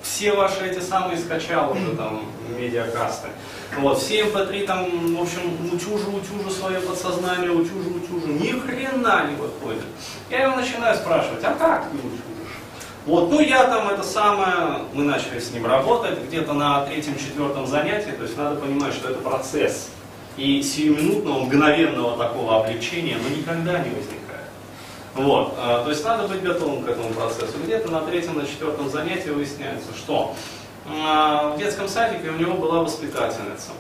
все 0.02 0.34
ваши 0.34 0.66
эти 0.66 0.80
самые 0.80 1.18
скачал 1.18 1.72
уже 1.72 1.96
там 1.96 2.26
медиакасты. 2.58 3.30
Вот, 3.78 4.00
все 4.00 4.24
mp3 4.24 4.66
там, 4.66 5.16
в 5.16 5.22
общем, 5.22 5.42
утюжу, 5.74 6.12
утюжу 6.12 6.50
свое 6.52 6.80
подсознание, 6.80 7.52
утюжу, 7.52 7.90
утюжу, 7.96 8.28
ни 8.28 8.52
хрена 8.52 9.26
не 9.30 9.36
выходит. 9.36 9.84
Я 10.30 10.44
его 10.44 10.56
начинаю 10.56 10.96
спрашивать, 10.96 11.44
а 11.44 11.54
как 11.54 11.90
ты? 11.90 11.98
Вот, 13.10 13.32
ну 13.32 13.40
я 13.40 13.64
там 13.64 13.90
это 13.90 14.04
самое, 14.04 14.84
мы 14.94 15.04
начали 15.04 15.40
с 15.40 15.50
ним 15.50 15.66
работать 15.66 16.20
где-то 16.28 16.54
на 16.54 16.86
третьем-четвертом 16.86 17.66
занятии, 17.66 18.12
то 18.12 18.22
есть 18.22 18.38
надо 18.38 18.58
понимать, 18.58 18.94
что 18.94 19.10
это 19.10 19.20
процесс. 19.22 19.90
И 20.38 20.62
сиюминутного, 20.62 21.40
мгновенного 21.40 22.24
такого 22.24 22.60
облегчения, 22.60 23.18
но 23.18 23.36
никогда 23.36 23.80
не 23.80 23.90
возникает. 23.90 24.46
Вот, 25.16 25.56
а, 25.58 25.84
то 25.84 25.90
есть 25.90 26.06
надо 26.06 26.28
быть 26.28 26.44
готовым 26.44 26.84
к 26.84 26.88
этому 26.88 27.10
процессу. 27.10 27.58
Где-то 27.64 27.90
на 27.90 28.02
третьем, 28.02 28.38
на 28.38 28.46
четвертом 28.46 28.92
занятии 28.92 29.30
выясняется, 29.30 29.90
что 29.98 30.36
а, 30.88 31.56
в 31.56 31.58
детском 31.58 31.88
садике 31.88 32.30
у 32.30 32.38
него 32.38 32.58
была 32.58 32.84
воспитательница, 32.84 33.72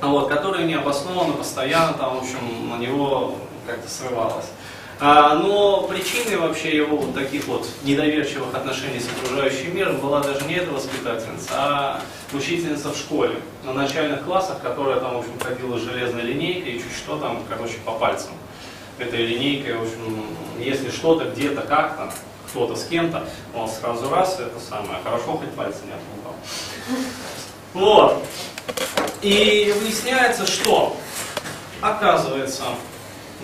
вот, 0.00 0.28
которая 0.28 0.64
необоснованно, 0.64 1.32
постоянно 1.32 1.94
там, 1.94 2.14
в 2.14 2.18
общем, 2.18 2.70
на 2.70 2.78
него 2.78 3.34
как-то 3.66 3.90
срывалась. 3.90 4.46
А, 5.06 5.34
но 5.34 5.82
причиной 5.82 6.38
вообще 6.38 6.78
его 6.78 6.96
вот 6.96 7.14
таких 7.14 7.46
вот 7.46 7.68
недоверчивых 7.82 8.54
отношений 8.54 9.00
с 9.00 9.06
окружающим 9.06 9.76
миром 9.76 9.98
была 9.98 10.20
даже 10.22 10.46
не 10.46 10.54
эта 10.54 10.70
воспитательница, 10.70 11.50
а 11.52 12.00
учительница 12.32 12.90
в 12.90 12.96
школе, 12.96 13.36
на 13.64 13.74
начальных 13.74 14.24
классах, 14.24 14.62
которая 14.62 15.00
там, 15.00 15.16
в 15.16 15.18
общем, 15.18 15.38
ходила 15.38 15.78
железной 15.78 16.22
линейкой 16.22 16.72
и 16.72 16.78
чуть 16.78 16.96
что 16.96 17.18
там, 17.18 17.42
короче, 17.46 17.74
по 17.84 17.92
пальцам 17.92 18.30
этой 18.98 19.26
линейкой, 19.26 19.76
в 19.76 19.82
общем, 19.82 20.24
если 20.58 20.88
что-то 20.90 21.26
где-то 21.26 21.60
как-то, 21.60 22.10
кто-то 22.48 22.74
с 22.74 22.86
кем-то, 22.86 23.28
он 23.54 23.68
сразу 23.68 24.08
раз, 24.08 24.40
это 24.40 24.58
самое, 24.58 25.00
хорошо 25.04 25.36
хоть 25.36 25.50
пальцы 25.50 25.80
не 25.84 25.92
отлупал. 25.92 26.34
Вот. 27.74 28.24
И 29.20 29.70
выясняется, 29.82 30.46
что, 30.46 30.96
оказывается, 31.82 32.62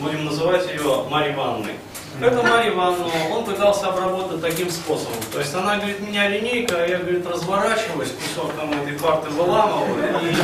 будем 0.00 0.24
называть 0.24 0.68
ее 0.68 1.04
Марьей 1.08 1.34
Ивановной, 1.34 1.74
это 2.20 2.42
Марья 2.42 2.70
Ивановна, 2.70 3.06
он 3.32 3.44
пытался 3.44 3.86
обработать 3.86 4.42
таким 4.42 4.68
способом. 4.70 5.14
То 5.32 5.38
есть 5.38 5.54
она 5.54 5.76
говорит, 5.76 6.00
меня 6.00 6.28
линейка, 6.28 6.82
а 6.82 6.86
я, 6.86 6.98
говорит, 6.98 7.26
разворачиваюсь, 7.26 8.10
кусок 8.10 8.52
там 8.54 8.70
этой 8.72 8.92
парты 8.98 9.30
выламываю. 9.30 10.04
И, 10.22 10.34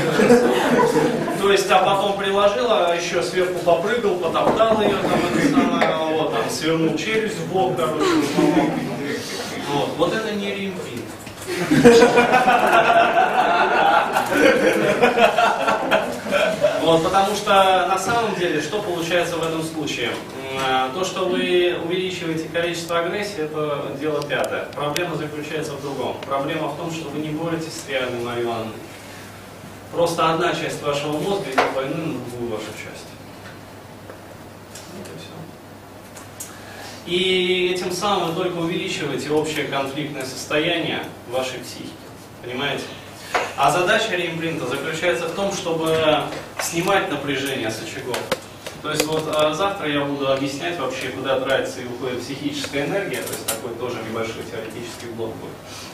то 1.41 1.53
есть, 1.53 1.71
а 1.71 1.81
потом 1.81 2.17
приложила, 2.17 2.87
а 2.87 2.95
еще 2.95 3.23
сверху 3.23 3.59
попрыгал, 3.59 4.17
потоптал 4.17 4.81
ее, 4.81 4.97
там, 4.97 5.21
это 5.35 5.51
самое, 5.51 5.97
вот, 6.17 6.33
там, 6.33 6.49
свернул 6.51 6.97
челюсть 6.97 7.37
в 7.41 7.53
бок, 7.53 7.77
короче, 7.77 8.07
вот. 9.71 9.91
вот 9.99 10.15
это 10.15 10.33
не 10.35 10.55
римфин. 10.55 11.03
Вот, 16.87 17.03
потому 17.03 17.35
что 17.35 17.51
на 17.89 17.99
самом 17.99 18.37
деле, 18.37 18.63
что 18.63 18.81
получается 18.81 19.35
в 19.39 19.43
этом 19.43 19.61
случае? 19.65 20.11
А, 20.65 20.89
то, 20.95 21.05
что 21.05 21.25
вы 21.25 21.77
увеличиваете 21.85 22.49
количество 22.49 23.01
агрессии, 23.01 23.43
это 23.43 23.97
дело 24.01 24.23
пятое. 24.23 24.67
Проблема 24.67 25.17
заключается 25.17 25.73
в 25.73 25.83
другом. 25.83 26.17
Проблема 26.25 26.69
в 26.69 26.77
том, 26.77 26.93
что 26.93 27.09
вы 27.09 27.19
не 27.19 27.31
боретесь 27.31 27.73
с 27.73 27.89
реальной 27.89 28.23
Марьей 28.23 28.47
Просто 29.91 30.33
одна 30.33 30.55
часть 30.55 30.81
вашего 30.81 31.19
мозга 31.19 31.51
идет 31.51 31.75
войны 31.75 31.97
на 31.97 32.21
другую 32.21 32.51
вашу 32.53 32.71
часть. 32.77 33.09
Вот 34.97 35.09
и 35.09 35.19
все. 35.19 35.35
И 37.13 37.73
этим 37.75 37.91
самым 37.91 38.29
вы 38.29 38.45
только 38.45 38.59
увеличиваете 38.59 39.31
общее 39.31 39.65
конфликтное 39.65 40.25
состояние 40.25 41.03
вашей 41.33 41.59
психики. 41.59 41.91
Понимаете? 42.45 42.85
А 43.57 43.73
задача 43.73 44.15
реимпринта 44.15 44.69
заключается 44.69 45.27
в 45.27 45.33
том, 45.33 45.53
чтобы 45.53 45.91
снимать 46.67 47.11
напряжение 47.11 47.71
с 47.71 47.83
очагов. 47.83 48.19
То 48.83 48.91
есть 48.91 49.05
вот 49.07 49.25
а 49.35 49.53
завтра 49.55 49.89
я 49.89 50.05
буду 50.05 50.31
объяснять 50.31 50.79
вообще, 50.79 51.09
куда 51.09 51.41
тратится 51.41 51.81
и 51.81 51.87
уходит 51.87 52.21
психическая 52.21 52.87
энергия, 52.87 53.23
то 53.23 53.33
есть 53.33 53.47
такой 53.47 53.75
тоже 53.75 53.99
небольшой 54.09 54.43
теоретический 54.51 55.09
блок 55.17 55.35
будет. 55.37 55.51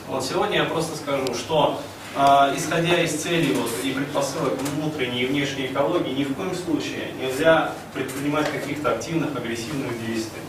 Вот 0.07 0.23
сегодня 0.23 0.57
я 0.57 0.65
просто 0.65 0.97
скажу, 0.97 1.33
что 1.33 1.79
э, 2.15 2.53
исходя 2.55 3.01
из 3.01 3.13
целей 3.13 3.53
вот, 3.53 3.71
и 3.83 3.91
предпосылок 3.91 4.53
внутренней 4.75 5.23
и 5.23 5.25
внешней 5.25 5.67
экологии, 5.67 6.11
ни 6.11 6.23
в 6.23 6.35
коем 6.35 6.53
случае 6.53 7.13
нельзя 7.19 7.73
предпринимать 7.93 8.51
каких-то 8.51 8.91
активных, 8.91 9.35
агрессивных 9.35 9.91
действий 10.05 10.41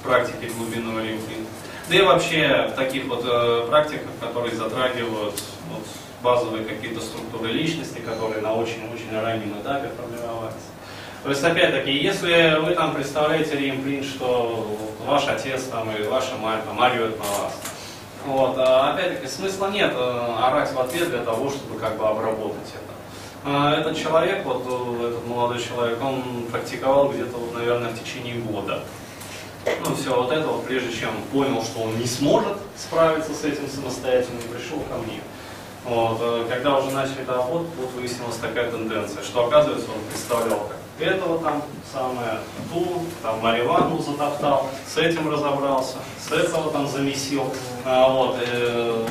в 0.00 0.06
практике 0.06 0.52
глубинного 0.56 1.00
реимпринта. 1.00 1.50
Да 1.88 1.96
и 1.96 2.02
вообще 2.02 2.68
в 2.72 2.76
таких 2.76 3.06
вот 3.06 3.24
э, 3.24 3.66
практиках, 3.68 4.10
которые 4.20 4.54
затрагивают 4.54 5.42
вот, 5.70 5.86
базовые 6.26 6.64
какие-то 6.64 7.00
структуры 7.00 7.52
личности, 7.52 8.00
которые 8.00 8.42
на 8.42 8.52
очень-очень 8.52 9.12
раннем 9.12 9.60
этапе 9.60 9.90
формировались. 9.96 10.66
То 11.22 11.30
есть, 11.30 11.44
опять-таки, 11.44 11.92
если 11.92 12.58
вы 12.60 12.74
там 12.74 12.94
представляете 12.94 13.56
реимплинт, 13.56 14.04
что 14.04 14.76
ваш 15.06 15.28
отец 15.28 15.62
там, 15.70 15.88
или 15.94 16.04
ваша 16.08 16.34
мать 16.36 16.64
там, 16.64 16.80
орет 16.80 17.16
на 17.16 17.24
вас, 17.24 17.60
вот, 18.24 18.58
а 18.58 18.92
опять-таки, 18.92 19.28
смысла 19.28 19.70
нет 19.70 19.92
э, 19.94 20.34
орать 20.42 20.72
в 20.72 20.80
ответ 20.80 21.10
для 21.10 21.22
того, 21.22 21.48
чтобы 21.48 21.78
как 21.78 21.96
бы 21.96 22.08
обработать 22.08 22.70
это. 22.74 22.92
А 23.44 23.78
этот 23.78 23.96
человек, 23.96 24.44
вот 24.44 24.62
этот 24.62 25.24
молодой 25.28 25.62
человек, 25.62 26.02
он 26.02 26.46
практиковал 26.50 27.10
где-то, 27.10 27.36
вот, 27.36 27.54
наверное, 27.54 27.90
в 27.90 28.02
течение 28.02 28.34
года 28.40 28.82
ну, 29.84 29.94
все 29.96 30.14
вот 30.14 30.30
это, 30.30 30.46
вот, 30.46 30.64
прежде 30.64 30.92
чем 30.92 31.10
понял, 31.32 31.62
что 31.62 31.82
он 31.82 31.98
не 31.98 32.06
сможет 32.06 32.56
справиться 32.76 33.34
с 33.34 33.44
этим 33.44 33.68
самостоятельно, 33.68 34.40
пришел 34.52 34.78
ко 34.80 34.96
мне. 35.04 35.20
Вот, 35.88 36.18
э, 36.20 36.46
когда 36.48 36.78
уже 36.78 36.90
начали 36.90 37.24
работать, 37.26 37.70
вот 37.78 37.92
выяснилась 37.92 38.36
такая 38.36 38.70
тенденция, 38.70 39.22
что 39.22 39.46
оказывается 39.46 39.88
он 39.90 40.00
представлял, 40.10 40.68
как 40.68 41.06
этого 41.08 41.38
там 41.38 41.62
самое, 41.92 42.40
ту, 42.72 43.04
там 43.22 43.38
Мариванну 43.40 44.02
затоптал, 44.02 44.68
с 44.92 44.96
этим 44.96 45.30
разобрался, 45.30 45.98
с 46.18 46.32
этого 46.32 46.72
там 46.72 46.88
замесил. 46.88 47.52
А, 47.84 48.08
вот, 48.08 48.38
э, 48.40 49.06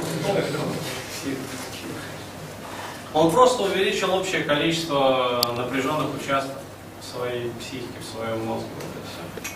он 3.14 3.32
просто 3.32 3.64
увеличил 3.64 4.14
общее 4.14 4.44
количество 4.44 5.54
напряженных 5.56 6.08
участков 6.22 6.58
в 7.02 7.18
своей 7.18 7.52
психике, 7.60 8.00
в 8.00 8.18
своем 8.18 8.46
мозге. 8.46 8.68
Вот 8.76 8.86
и 8.96 9.44
все. 9.44 9.56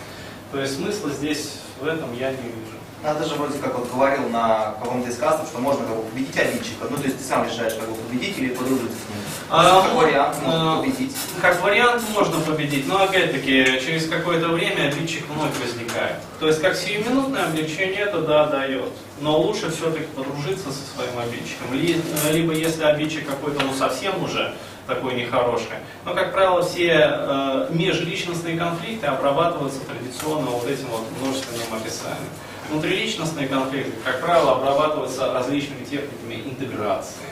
То 0.52 0.60
есть 0.60 0.76
смысла 0.76 1.10
здесь 1.10 1.60
в 1.80 1.86
этом 1.86 2.12
я 2.18 2.30
не 2.30 2.36
вижу. 2.36 2.76
Надо 3.02 3.24
же 3.24 3.34
вроде 3.36 3.58
как 3.58 3.78
вот 3.78 3.90
говорил 3.90 4.28
на 4.28 4.74
каком-то 4.78 5.08
из 5.08 5.16
кастов, 5.16 5.48
что 5.48 5.58
можно 5.58 5.86
как 5.86 5.96
бы 5.96 6.02
победить 6.02 6.36
обидчика. 6.36 6.86
Ну, 6.90 6.98
то 6.98 7.04
есть 7.04 7.16
ты 7.16 7.24
сам 7.24 7.46
решаешь, 7.46 7.72
как 7.72 7.88
бы 7.88 7.94
победить 7.94 8.36
или 8.36 8.48
подружиться 8.50 8.88
с 8.88 9.08
ним. 9.08 9.18
А, 9.48 9.82
как 9.82 9.92
ну, 9.92 10.00
вариант 10.00 10.36
можно 10.42 10.78
а, 10.78 10.82
победить. 10.82 11.16
Как 11.40 11.62
вариант 11.62 12.02
можно 12.12 12.40
победить, 12.40 12.86
но 12.86 13.02
опять-таки 13.02 13.80
через 13.82 14.06
какое-то 14.06 14.48
время 14.48 14.88
обидчик 14.88 15.24
вновь 15.30 15.58
возникает. 15.58 16.16
То 16.40 16.46
есть 16.48 16.60
как 16.60 16.76
сиюминутное 16.76 17.46
облегчение 17.46 18.00
это 18.00 18.20
да, 18.20 18.46
дает. 18.48 18.92
Но 19.20 19.38
лучше 19.40 19.70
все-таки 19.70 20.04
подружиться 20.14 20.68
со 20.70 20.94
своим 20.94 21.18
обидчиком. 21.18 21.72
Ли- 21.72 22.02
Либо 22.32 22.52
если 22.52 22.84
обидчик 22.84 23.26
какой-то 23.26 23.64
ну 23.64 23.72
совсем 23.74 24.22
уже 24.22 24.54
такой 24.90 25.14
нехороший. 25.14 25.78
Но, 26.04 26.14
как 26.14 26.32
правило, 26.32 26.62
все 26.62 26.90
э, 26.92 27.66
межличностные 27.70 28.58
конфликты 28.58 29.06
обрабатываются 29.06 29.80
традиционно 29.80 30.50
вот 30.50 30.68
этим 30.68 30.88
вот 30.88 31.02
множественным 31.20 31.74
описанием. 31.74 32.28
Внутриличностные 32.68 33.48
конфликты, 33.48 33.92
как 34.04 34.20
правило, 34.20 34.52
обрабатываются 34.52 35.32
различными 35.32 35.84
техниками 35.84 36.34
интеграции 36.44 37.30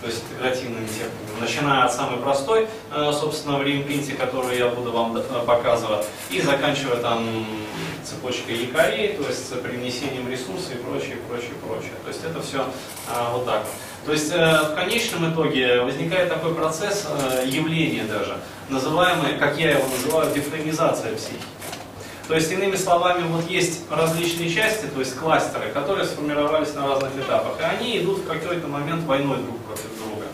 то 0.00 0.06
есть 0.06 0.22
интегративными 0.30 0.86
техниками, 0.86 1.40
начиная 1.40 1.84
от 1.84 1.92
самой 1.92 2.18
простой, 2.20 2.66
э, 2.90 3.12
собственно, 3.12 3.58
в 3.58 3.62
реимпринте, 3.62 4.14
которую 4.14 4.56
я 4.56 4.68
буду 4.68 4.92
вам 4.92 5.14
э, 5.14 5.22
показывать, 5.46 6.06
и 6.30 6.40
заканчивая 6.40 6.96
там 6.96 7.44
цепочкой 8.02 8.56
якорей, 8.64 9.12
то 9.12 9.28
есть 9.28 9.62
привнесением 9.62 10.26
ресурсов 10.30 10.74
и 10.74 10.78
прочее, 10.78 11.16
прочее, 11.28 11.52
прочее. 11.62 11.92
То 12.02 12.08
есть 12.08 12.24
это 12.24 12.40
все 12.40 12.64
вот 13.32 13.44
так 13.44 13.60
вот. 13.60 13.89
То 14.06 14.12
есть 14.12 14.32
э, 14.32 14.62
в 14.72 14.74
конечном 14.74 15.32
итоге 15.32 15.82
возникает 15.82 16.30
такой 16.30 16.54
процесс, 16.54 17.06
э, 17.06 17.46
явление 17.46 18.04
даже, 18.04 18.38
называемый, 18.70 19.38
как 19.38 19.58
я 19.58 19.72
его 19.72 19.86
называю, 19.88 20.34
дефренизация 20.34 21.14
психики. 21.16 21.44
То 22.26 22.36
есть, 22.36 22.50
иными 22.52 22.76
словами, 22.76 23.24
вот 23.26 23.50
есть 23.50 23.90
различные 23.90 24.48
части, 24.48 24.86
то 24.86 25.00
есть 25.00 25.18
кластеры, 25.18 25.70
которые 25.72 26.06
сформировались 26.06 26.72
на 26.74 26.86
разных 26.86 27.10
этапах, 27.16 27.58
и 27.60 27.62
они 27.62 27.98
идут 27.98 28.20
в 28.20 28.26
какой-то 28.26 28.68
момент 28.68 29.04
войной 29.04 29.38
друг 29.38 29.58
против 29.64 29.88
друга, 29.98 30.26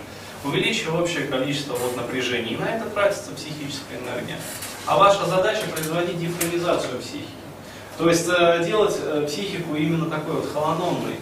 увеличивая 0.45 1.01
общее 1.01 1.27
количество 1.27 1.73
вот 1.73 1.97
напряжений. 1.97 2.53
И 2.53 2.57
на 2.57 2.77
это 2.77 2.89
тратится 2.91 3.33
психическая 3.33 3.99
энергия. 3.99 4.37
А 4.87 4.99
ваша 4.99 5.25
задача 5.25 5.63
производить 5.75 6.21
дифференизацию 6.21 7.01
психики. 7.01 7.31
То 7.97 8.11
есть 8.11 8.29
э, 8.29 8.63
делать 8.65 9.27
психику 9.27 9.75
именно 9.75 10.11
такой 10.11 10.35
вот 10.35 10.53
холономной, 10.53 11.17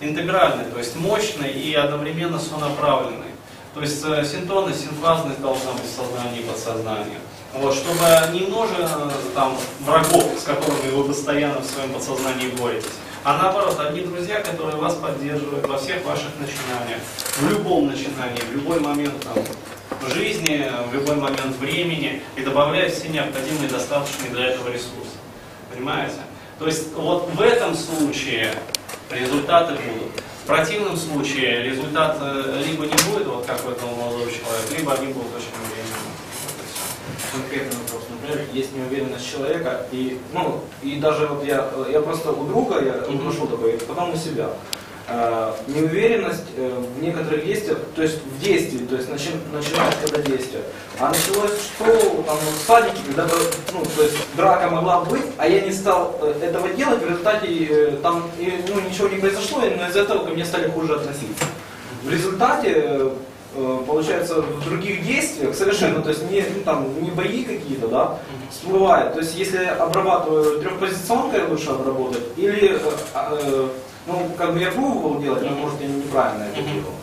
интегральной, 0.00 0.64
то 0.66 0.78
есть 0.78 0.96
мощной 0.96 1.50
и 1.50 1.74
одновременно 1.74 2.38
сонаправленной. 2.38 3.32
То 3.74 3.80
есть 3.82 4.02
э, 4.04 4.24
синтонность, 4.24 4.82
синфазность 4.82 5.40
должна 5.40 5.72
быть 5.72 5.84
в 5.84 5.94
сознании 5.94 6.40
и 6.40 6.44
подсознании. 6.44 7.18
Вот, 7.54 7.74
чтобы 7.74 8.04
не 8.32 8.40
множество 8.40 9.10
э, 9.10 9.34
там, 9.34 9.56
врагов, 9.80 10.32
с 10.38 10.42
которыми 10.42 10.90
вы 10.90 11.04
постоянно 11.04 11.60
в 11.60 11.64
своем 11.64 11.92
подсознании 11.92 12.48
боретесь, 12.60 12.90
а 13.24 13.36
наоборот, 13.36 13.78
одни 13.80 14.02
друзья, 14.02 14.40
которые 14.40 14.76
вас 14.76 14.94
поддерживают 14.94 15.66
во 15.66 15.76
всех 15.76 16.04
ваших 16.04 16.30
начинаниях, 16.38 17.00
в 17.36 17.50
любом 17.50 17.88
начинании, 17.88 18.40
в 18.50 18.54
любой 18.54 18.80
момент 18.80 19.14
там, 19.22 19.44
жизни, 20.10 20.70
в 20.90 20.94
любой 20.94 21.16
момент 21.16 21.56
времени 21.58 22.22
и 22.36 22.40
добавляют 22.40 22.94
все 22.94 23.08
необходимые 23.08 23.68
достаточные 23.68 24.30
для 24.30 24.46
этого 24.46 24.68
ресурсы. 24.68 25.16
Понимаете? 25.72 26.16
То 26.58 26.66
есть 26.66 26.92
вот 26.94 27.28
в 27.34 27.40
этом 27.40 27.74
случае 27.74 28.54
результаты 29.10 29.74
будут. 29.74 30.22
В 30.44 30.46
противном 30.46 30.96
случае 30.96 31.62
результат 31.62 32.16
э, 32.20 32.62
либо 32.66 32.84
не 32.86 32.92
будет, 33.12 33.26
вот 33.26 33.44
как 33.46 33.64
у 33.66 33.70
этого 33.70 33.90
молодого 33.94 34.24
человека, 34.30 34.74
либо 34.76 34.94
они 34.94 35.06
будут 35.12 35.28
очень 35.36 35.52
временными. 35.68 36.12
Вот 36.44 36.54
и 36.56 36.66
всё. 36.72 37.32
конкретный 37.32 37.78
вопрос. 37.82 38.02
Например, 38.10 38.46
есть 38.54 38.72
неуверенность 38.74 39.30
человека, 39.30 39.86
и, 39.92 40.18
ну, 40.32 40.60
и 40.82 40.96
даже 40.96 41.26
вот 41.26 41.44
я, 41.44 41.68
я 41.92 42.00
просто 42.00 42.32
у 42.32 42.44
друга 42.46 42.82
я 42.82 42.94
Мгм. 43.12 43.26
нашел 43.26 43.46
такой, 43.46 43.72
потом 43.72 44.14
у 44.14 44.16
себя. 44.16 44.48
Э, 45.10 45.54
неуверенность 45.68 46.44
э, 46.58 46.68
в 46.68 47.02
некоторых 47.02 47.42
действиях, 47.42 47.78
то 47.96 48.02
есть 48.02 48.18
в 48.22 48.40
действии, 48.40 48.84
то 48.84 48.96
есть 48.96 49.08
начи- 49.08 49.54
начинает 49.54 49.94
когда 50.04 50.20
действие. 50.20 50.62
А 51.00 51.08
началось 51.08 51.52
что 51.62 52.24
там 52.26 52.36
в 52.36 52.66
садике, 52.66 52.98
когда 53.06 53.26
ну, 53.72 53.82
то 53.96 54.02
есть 54.02 54.16
драка 54.36 54.68
могла 54.68 55.00
быть, 55.06 55.24
а 55.38 55.48
я 55.48 55.62
не 55.62 55.72
стал 55.72 56.14
э, 56.20 56.34
этого 56.42 56.68
делать, 56.68 57.02
в 57.02 57.08
результате 57.08 57.46
э, 57.48 57.96
там 58.02 58.30
ну, 58.38 58.80
ничего 58.82 59.08
не 59.08 59.16
произошло, 59.16 59.60
но 59.60 59.88
из-за 59.88 60.00
этого 60.00 60.26
ко 60.26 60.30
мне 60.30 60.44
стали 60.44 60.68
хуже 60.68 60.96
относиться. 60.96 61.46
В 62.02 62.10
результате 62.10 62.74
э, 62.76 63.10
э, 63.56 63.78
получается 63.86 64.42
в 64.42 64.64
других 64.66 65.06
действиях 65.06 65.54
совершенно, 65.54 66.02
то 66.02 66.10
есть 66.10 66.30
не, 66.30 66.42
ну, 66.54 66.62
там, 66.66 67.02
не 67.02 67.10
бои 67.12 67.44
какие-то, 67.44 67.88
да, 67.88 68.18
всплывает. 68.50 69.14
То 69.14 69.20
есть 69.20 69.38
если 69.38 69.64
обрабатываю 69.64 70.60
трехпозиционкой 70.60 71.46
лучше 71.46 71.70
обработать, 71.70 72.24
или, 72.36 72.72
э, 72.74 72.80
э, 73.14 73.68
ну, 74.08 74.30
как 74.36 74.54
бы 74.54 74.60
я 74.60 74.72
пробовал 74.72 75.20
делать, 75.20 75.42
но 75.42 75.50
может 75.50 75.80
я 75.80 75.86
неправильно 75.86 76.44
это 76.44 76.62
делал. 76.62 76.94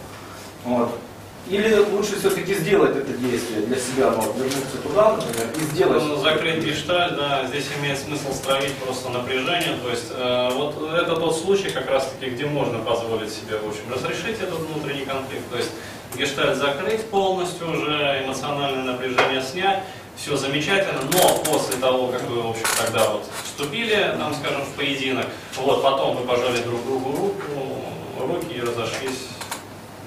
Вот. 0.65 0.99
Или 1.47 1.75
лучше 1.75 2.17
все-таки 2.17 2.55
сделать 2.55 2.97
это 2.97 3.13
действие 3.13 3.61
для 3.67 3.77
себя, 3.77 4.09
ну, 4.09 4.21
вот, 4.21 4.35
вернуться 4.35 4.77
туда, 4.81 5.11
например, 5.15 5.47
и 5.55 5.63
сделать. 5.75 6.03
Ну, 6.03 6.15
Закрыть 6.17 6.63
гешталь, 6.63 7.15
да, 7.15 7.45
здесь 7.45 7.67
имеет 7.79 7.99
смысл 7.99 8.33
стравить 8.33 8.73
просто 8.77 9.09
напряжение. 9.09 9.77
То 9.83 9.91
есть 9.91 10.07
э, 10.09 10.49
вот 10.55 10.91
это 10.91 11.15
тот 11.15 11.37
случай, 11.37 11.69
как 11.69 11.87
раз 11.87 12.11
таки, 12.19 12.31
где 12.31 12.47
можно 12.47 12.79
позволить 12.79 13.31
себе, 13.31 13.59
в 13.59 13.69
общем, 13.69 13.83
разрешить 13.93 14.41
этот 14.41 14.59
внутренний 14.59 15.05
конфликт. 15.05 15.47
То 15.51 15.57
есть 15.57 15.69
гешталь 16.17 16.55
закрыть 16.55 17.05
полностью 17.11 17.69
уже, 17.69 18.23
эмоциональное 18.25 18.93
напряжение 18.93 19.43
снять, 19.43 19.83
все 20.17 20.35
замечательно, 20.37 21.01
но 21.11 21.37
после 21.43 21.77
того, 21.77 22.07
как 22.07 22.23
вы, 22.23 22.41
в 22.41 22.49
общем, 22.51 22.63
тогда 22.77 23.09
вот 23.09 23.23
вступили, 23.43 24.15
там, 24.17 24.33
скажем, 24.33 24.61
в 24.63 24.69
поединок, 24.75 25.27
вот, 25.57 25.83
потом 25.83 26.17
вы 26.17 26.25
пожали 26.25 26.59
друг 26.63 26.83
другу 26.85 27.11
руку, 27.11 27.81
руки 28.19 28.53
и 28.55 28.61
разошлись 28.61 29.27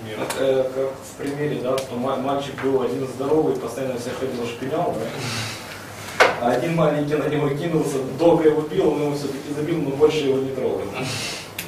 миром. 0.06 0.26
Как, 0.26 0.40
э, 0.40 0.62
как 0.74 0.92
в 0.94 1.16
примере, 1.22 1.60
да, 1.62 1.76
что 1.78 1.94
ма- 1.96 2.16
мальчик 2.16 2.60
был 2.62 2.82
один 2.82 3.06
здоровый, 3.06 3.56
постоянно 3.56 3.98
всех 3.98 4.18
ходил 4.18 4.46
шпинял, 4.46 4.94
да? 4.98 6.26
А 6.40 6.52
один 6.52 6.76
маленький 6.76 7.14
на 7.16 7.24
него 7.28 7.48
кинулся, 7.50 7.98
долго 8.18 8.48
его 8.48 8.62
бил, 8.62 8.92
он 8.92 9.02
его 9.02 9.14
все-таки 9.16 9.52
забил, 9.54 9.78
но 9.82 9.90
больше 9.90 10.18
его 10.18 10.38
не 10.38 10.50
трогал. 10.54 10.82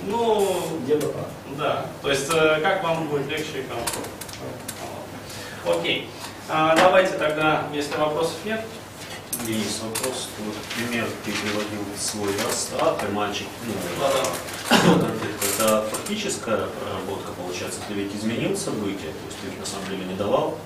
Ну, 0.07 0.47
Где-то 0.85 1.09
так. 1.09 1.27
Да, 1.59 1.87
то 2.01 2.11
есть 2.11 2.29
э, 2.33 2.61
как 2.63 2.83
вам 2.83 3.07
будет 3.09 3.29
легче 3.29 3.59
и 3.59 3.63
комфортно. 3.63 4.03
Окей. 5.67 6.09
А, 6.49 6.75
давайте 6.77 7.13
тогда, 7.15 7.65
если 7.73 7.97
вопросов 7.97 8.37
нет. 8.45 8.65
Есть 9.47 9.83
вопрос, 9.83 10.29
вот 10.45 10.55
пример 10.77 11.07
ты 11.25 11.33
приводил 11.33 11.81
свой 11.99 12.29
растрат, 12.45 13.03
и 13.03 13.13
мальчик, 13.13 13.47
ну, 13.65 13.73
до 13.99 15.01
конфликта. 15.01 15.47
Это 15.57 15.85
фактическая 15.91 16.67
проработка, 16.67 17.33
получается, 17.33 17.81
ты 17.89 17.95
ведь 17.95 18.15
изменил 18.15 18.55
события, 18.57 19.09
то 19.09 19.27
есть 19.27 19.41
ты 19.41 19.47
их 19.49 19.59
на 19.59 19.65
самом 19.65 19.87
деле 19.89 20.05
не 20.05 20.15
давал? 20.15 20.59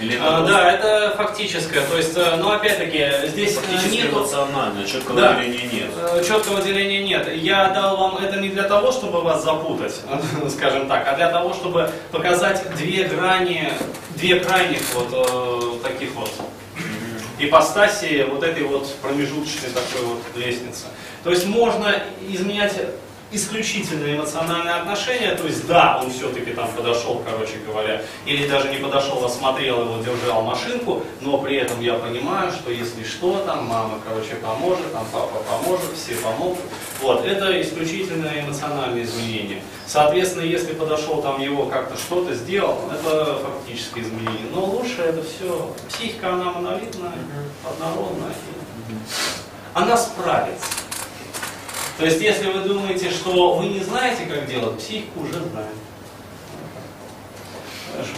Или 0.00 0.18
А, 0.20 0.40
да, 0.40 0.72
это 0.72 1.14
фактическое. 1.16 1.84
То 1.86 1.96
есть, 1.96 2.16
э, 2.16 2.36
но 2.36 2.52
опять-таки, 2.52 3.28
здесь 3.28 3.56
э, 3.56 3.60
фактически 3.60 3.96
нету 3.96 4.18
эмоционально, 4.20 4.86
четкого 4.86 5.20
Да. 5.20 5.34
деления 5.34 5.70
нет? 5.70 5.90
э, 5.96 6.24
четкого 6.26 6.60
деления 6.62 7.02
нет. 7.04 7.28
Я 7.36 7.68
дал 7.70 7.96
вам 7.96 8.16
это 8.18 8.36
не 8.40 8.48
для 8.48 8.64
того, 8.64 8.90
чтобы 8.90 9.20
вас 9.20 9.44
запутать, 9.44 9.94
скажем 10.50 10.88
так, 10.88 11.06
а 11.06 11.14
для 11.16 11.28
того, 11.30 11.52
чтобы 11.54 11.90
показать 12.10 12.64
две 12.76 13.04
грани, 13.04 13.72
две 14.16 14.40
крайних 14.40 14.80
вот 14.94 15.08
э, 15.12 15.86
таких 15.88 16.14
вот 16.14 16.30
ипостаси 17.38 18.26
вот 18.30 18.42
этой 18.42 18.64
вот 18.64 18.92
промежуточной 19.02 19.70
такой 19.70 20.06
вот 20.06 20.22
лестницы. 20.36 20.86
То 21.24 21.30
есть 21.30 21.46
можно 21.46 21.94
изменять 22.28 22.74
исключительно 23.32 24.14
эмоциональные 24.14 24.74
отношения, 24.74 25.34
то 25.34 25.46
есть 25.46 25.66
да, 25.66 26.00
он 26.02 26.10
все-таки 26.10 26.52
там 26.52 26.70
подошел, 26.72 27.22
короче 27.24 27.58
говоря, 27.66 28.02
или 28.26 28.46
даже 28.46 28.68
не 28.68 28.76
подошел, 28.76 29.24
а 29.24 29.28
смотрел 29.28 29.82
его, 29.82 30.02
держал 30.02 30.42
машинку, 30.42 31.02
но 31.20 31.38
при 31.38 31.56
этом 31.56 31.80
я 31.80 31.94
понимаю, 31.94 32.52
что 32.52 32.70
если 32.70 33.02
что, 33.04 33.38
там 33.46 33.64
мама, 33.66 34.00
короче, 34.06 34.34
поможет, 34.36 34.92
там 34.92 35.06
папа 35.12 35.42
поможет, 35.50 35.92
все 35.96 36.14
помогут. 36.16 36.60
Вот, 37.00 37.24
это 37.24 37.60
исключительно 37.60 38.30
эмоциональные 38.38 39.04
изменения. 39.04 39.62
Соответственно, 39.86 40.44
если 40.44 40.74
подошел 40.74 41.22
там 41.22 41.40
его 41.40 41.66
как-то 41.66 41.96
что-то 41.96 42.34
сделал, 42.34 42.78
это 42.92 43.38
фактически 43.42 44.00
изменение. 44.00 44.46
Но 44.54 44.64
лучше 44.64 45.02
это 45.02 45.22
все, 45.22 45.74
психика, 45.88 46.34
она 46.34 46.52
монолитная, 46.52 47.12
однородная, 47.64 48.32
она 49.74 49.96
справится. 49.96 50.81
То 51.98 52.04
есть, 52.06 52.20
если 52.20 52.50
вы 52.50 52.60
думаете, 52.60 53.10
что 53.10 53.56
вы 53.56 53.66
не 53.66 53.80
знаете, 53.80 54.24
как 54.26 54.46
делать, 54.46 54.78
психика 54.78 55.18
уже 55.18 55.32
знает. 55.32 55.74
Хорошо. 57.92 58.12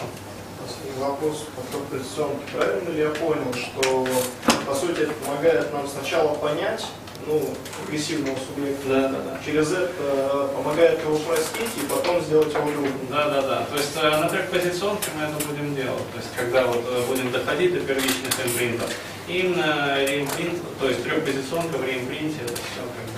Последний 0.64 1.00
вопрос 1.00 1.44
по 1.56 1.76
композиционке. 1.76 2.42
Правильно 2.56 2.88
ли 2.90 3.00
я 3.00 3.10
понял, 3.10 3.52
что 3.52 4.06
по 4.66 4.74
сути 4.74 5.00
это 5.00 5.12
помогает 5.14 5.72
нам 5.72 5.88
сначала 5.88 6.34
понять, 6.34 6.84
ну, 7.26 7.42
агрессивного 7.84 8.36
субъекта, 8.46 8.88
Да, 8.88 9.08
да, 9.08 9.18
да. 9.18 9.40
через 9.44 9.72
это 9.72 10.50
помогает 10.54 11.00
его 11.00 11.16
простить 11.18 11.70
и 11.82 11.86
потом 11.88 12.22
сделать 12.22 12.52
его 12.54 12.70
другом? 12.70 12.92
Да, 13.10 13.28
да, 13.28 13.42
да. 13.42 13.66
То 13.70 13.76
есть 13.76 13.92
э, 13.96 14.10
на 14.10 14.28
трехпозиционке 14.28 15.08
мы 15.16 15.24
это 15.24 15.46
будем 15.46 15.74
делать. 15.74 16.10
То 16.12 16.18
есть 16.18 16.30
когда 16.36 16.66
вот 16.66 16.84
э, 16.86 17.02
будем 17.08 17.32
доходить 17.32 17.74
до 17.74 17.80
первичных 17.80 18.32
импринтов. 18.46 18.90
Именно 19.26 20.04
реимпринт, 20.06 20.60
то 20.78 20.88
есть 20.88 21.02
трехпозиционка 21.02 21.78
в 21.78 21.84
реимпринте, 21.84 22.42
это 22.44 22.54
все 22.54 22.82
как. 22.82 23.13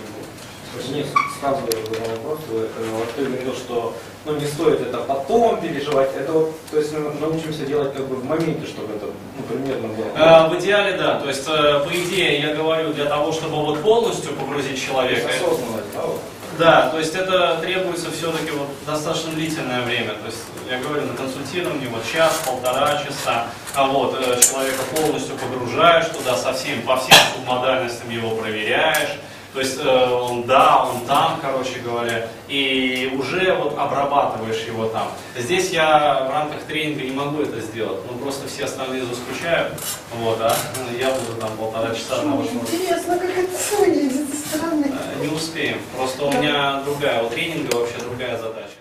Мне 0.91 1.05
сразу 1.41 1.61
был 1.63 1.71
вопрос, 2.09 2.39
э, 2.51 2.69
вот 2.93 3.15
ты 3.15 3.25
говорил, 3.25 3.55
что 3.55 3.95
ну, 4.25 4.37
не 4.37 4.47
стоит 4.47 4.81
это 4.81 4.99
потом 4.99 5.61
переживать, 5.61 6.11
это 6.17 6.33
вот, 6.33 6.53
то 6.71 6.79
есть 6.79 6.93
мы 6.93 7.13
научимся 7.21 7.65
делать 7.65 7.95
как 7.95 8.07
бы 8.07 8.17
в 8.17 8.25
моменте, 8.25 8.67
чтобы 8.67 8.95
это 8.95 9.07
ну, 9.07 9.43
примерно 9.49 9.89
было. 9.89 10.07
Э, 10.17 10.49
В 10.49 10.59
идеале, 10.61 10.97
да. 10.97 11.21
То 11.21 11.29
есть, 11.29 11.45
э, 11.49 11.85
по 11.85 11.91
идее, 11.91 12.41
я 12.41 12.55
говорю, 12.55 12.93
для 12.93 13.07
того, 13.07 13.33
чтобы 13.33 13.57
вот 13.57 13.83
полностью 13.83 14.33
погрузить 14.35 14.83
человека, 14.85 15.29
Осознанность, 15.29 15.93
да, 15.95 16.03
вот. 16.03 16.21
Да, 16.59 16.89
то 16.89 16.99
есть 16.99 17.15
это 17.15 17.59
требуется 17.61 18.11
все-таки 18.11 18.51
вот 18.51 18.69
достаточно 18.87 19.33
длительное 19.33 19.83
время. 19.83 20.13
То 20.15 20.27
есть 20.27 20.39
я 20.71 20.79
говорю, 20.79 21.07
на 21.07 21.15
консультировании 21.15 21.87
вот 21.87 22.03
час, 22.11 22.41
полтора 22.47 23.03
часа, 23.05 23.49
а 23.75 23.87
вот 23.87 24.13
человека 24.41 24.83
полностью 24.97 25.37
погружаешь 25.37 26.07
туда 26.07 26.35
со 26.35 26.55
всем, 26.55 26.81
по 26.83 26.97
всем 26.97 27.19
субмодальностям 27.35 28.09
его 28.09 28.31
проверяешь. 28.31 29.19
То 29.57 29.63
есть 29.63 29.79
э, 29.83 30.11
он 30.11 30.43
да, 30.43 30.85
он 30.85 31.07
там, 31.07 31.39
короче 31.41 31.79
говоря, 31.79 32.29
и 32.47 33.11
уже 33.19 33.55
вот 33.55 33.73
обрабатываешь 33.79 34.63
его 34.67 34.85
там. 34.89 35.09
Здесь 35.35 35.71
я 35.71 36.27
в 36.29 36.31
рамках 36.31 36.61
тренинга 36.65 37.03
не 37.03 37.13
могу 37.13 37.41
это 37.41 37.59
сделать, 37.63 38.01
ну 38.07 38.19
просто 38.19 38.49
все 38.49 38.65
остальные 38.65 39.07
заскучают, 39.07 39.73
вот, 40.17 40.39
а 40.43 40.55
я 41.01 41.09
буду 41.09 41.41
там 41.41 41.57
полтора 41.57 41.95
часа 41.95 42.17
одного 42.17 42.45
шнура. 42.45 42.67
интересно, 42.71 43.19
как 43.19 43.31
это 43.31 43.77
выглядит 43.81 44.27
стороны. 44.47 44.93
Э, 44.93 45.25
Не 45.25 45.29
успеем. 45.29 45.79
Просто 45.97 46.27
у 46.27 46.33
меня 46.33 46.83
другая, 46.85 47.23
у 47.23 47.31
тренинга 47.31 47.77
вообще 47.77 47.99
другая 47.99 48.37
задача. 48.37 48.73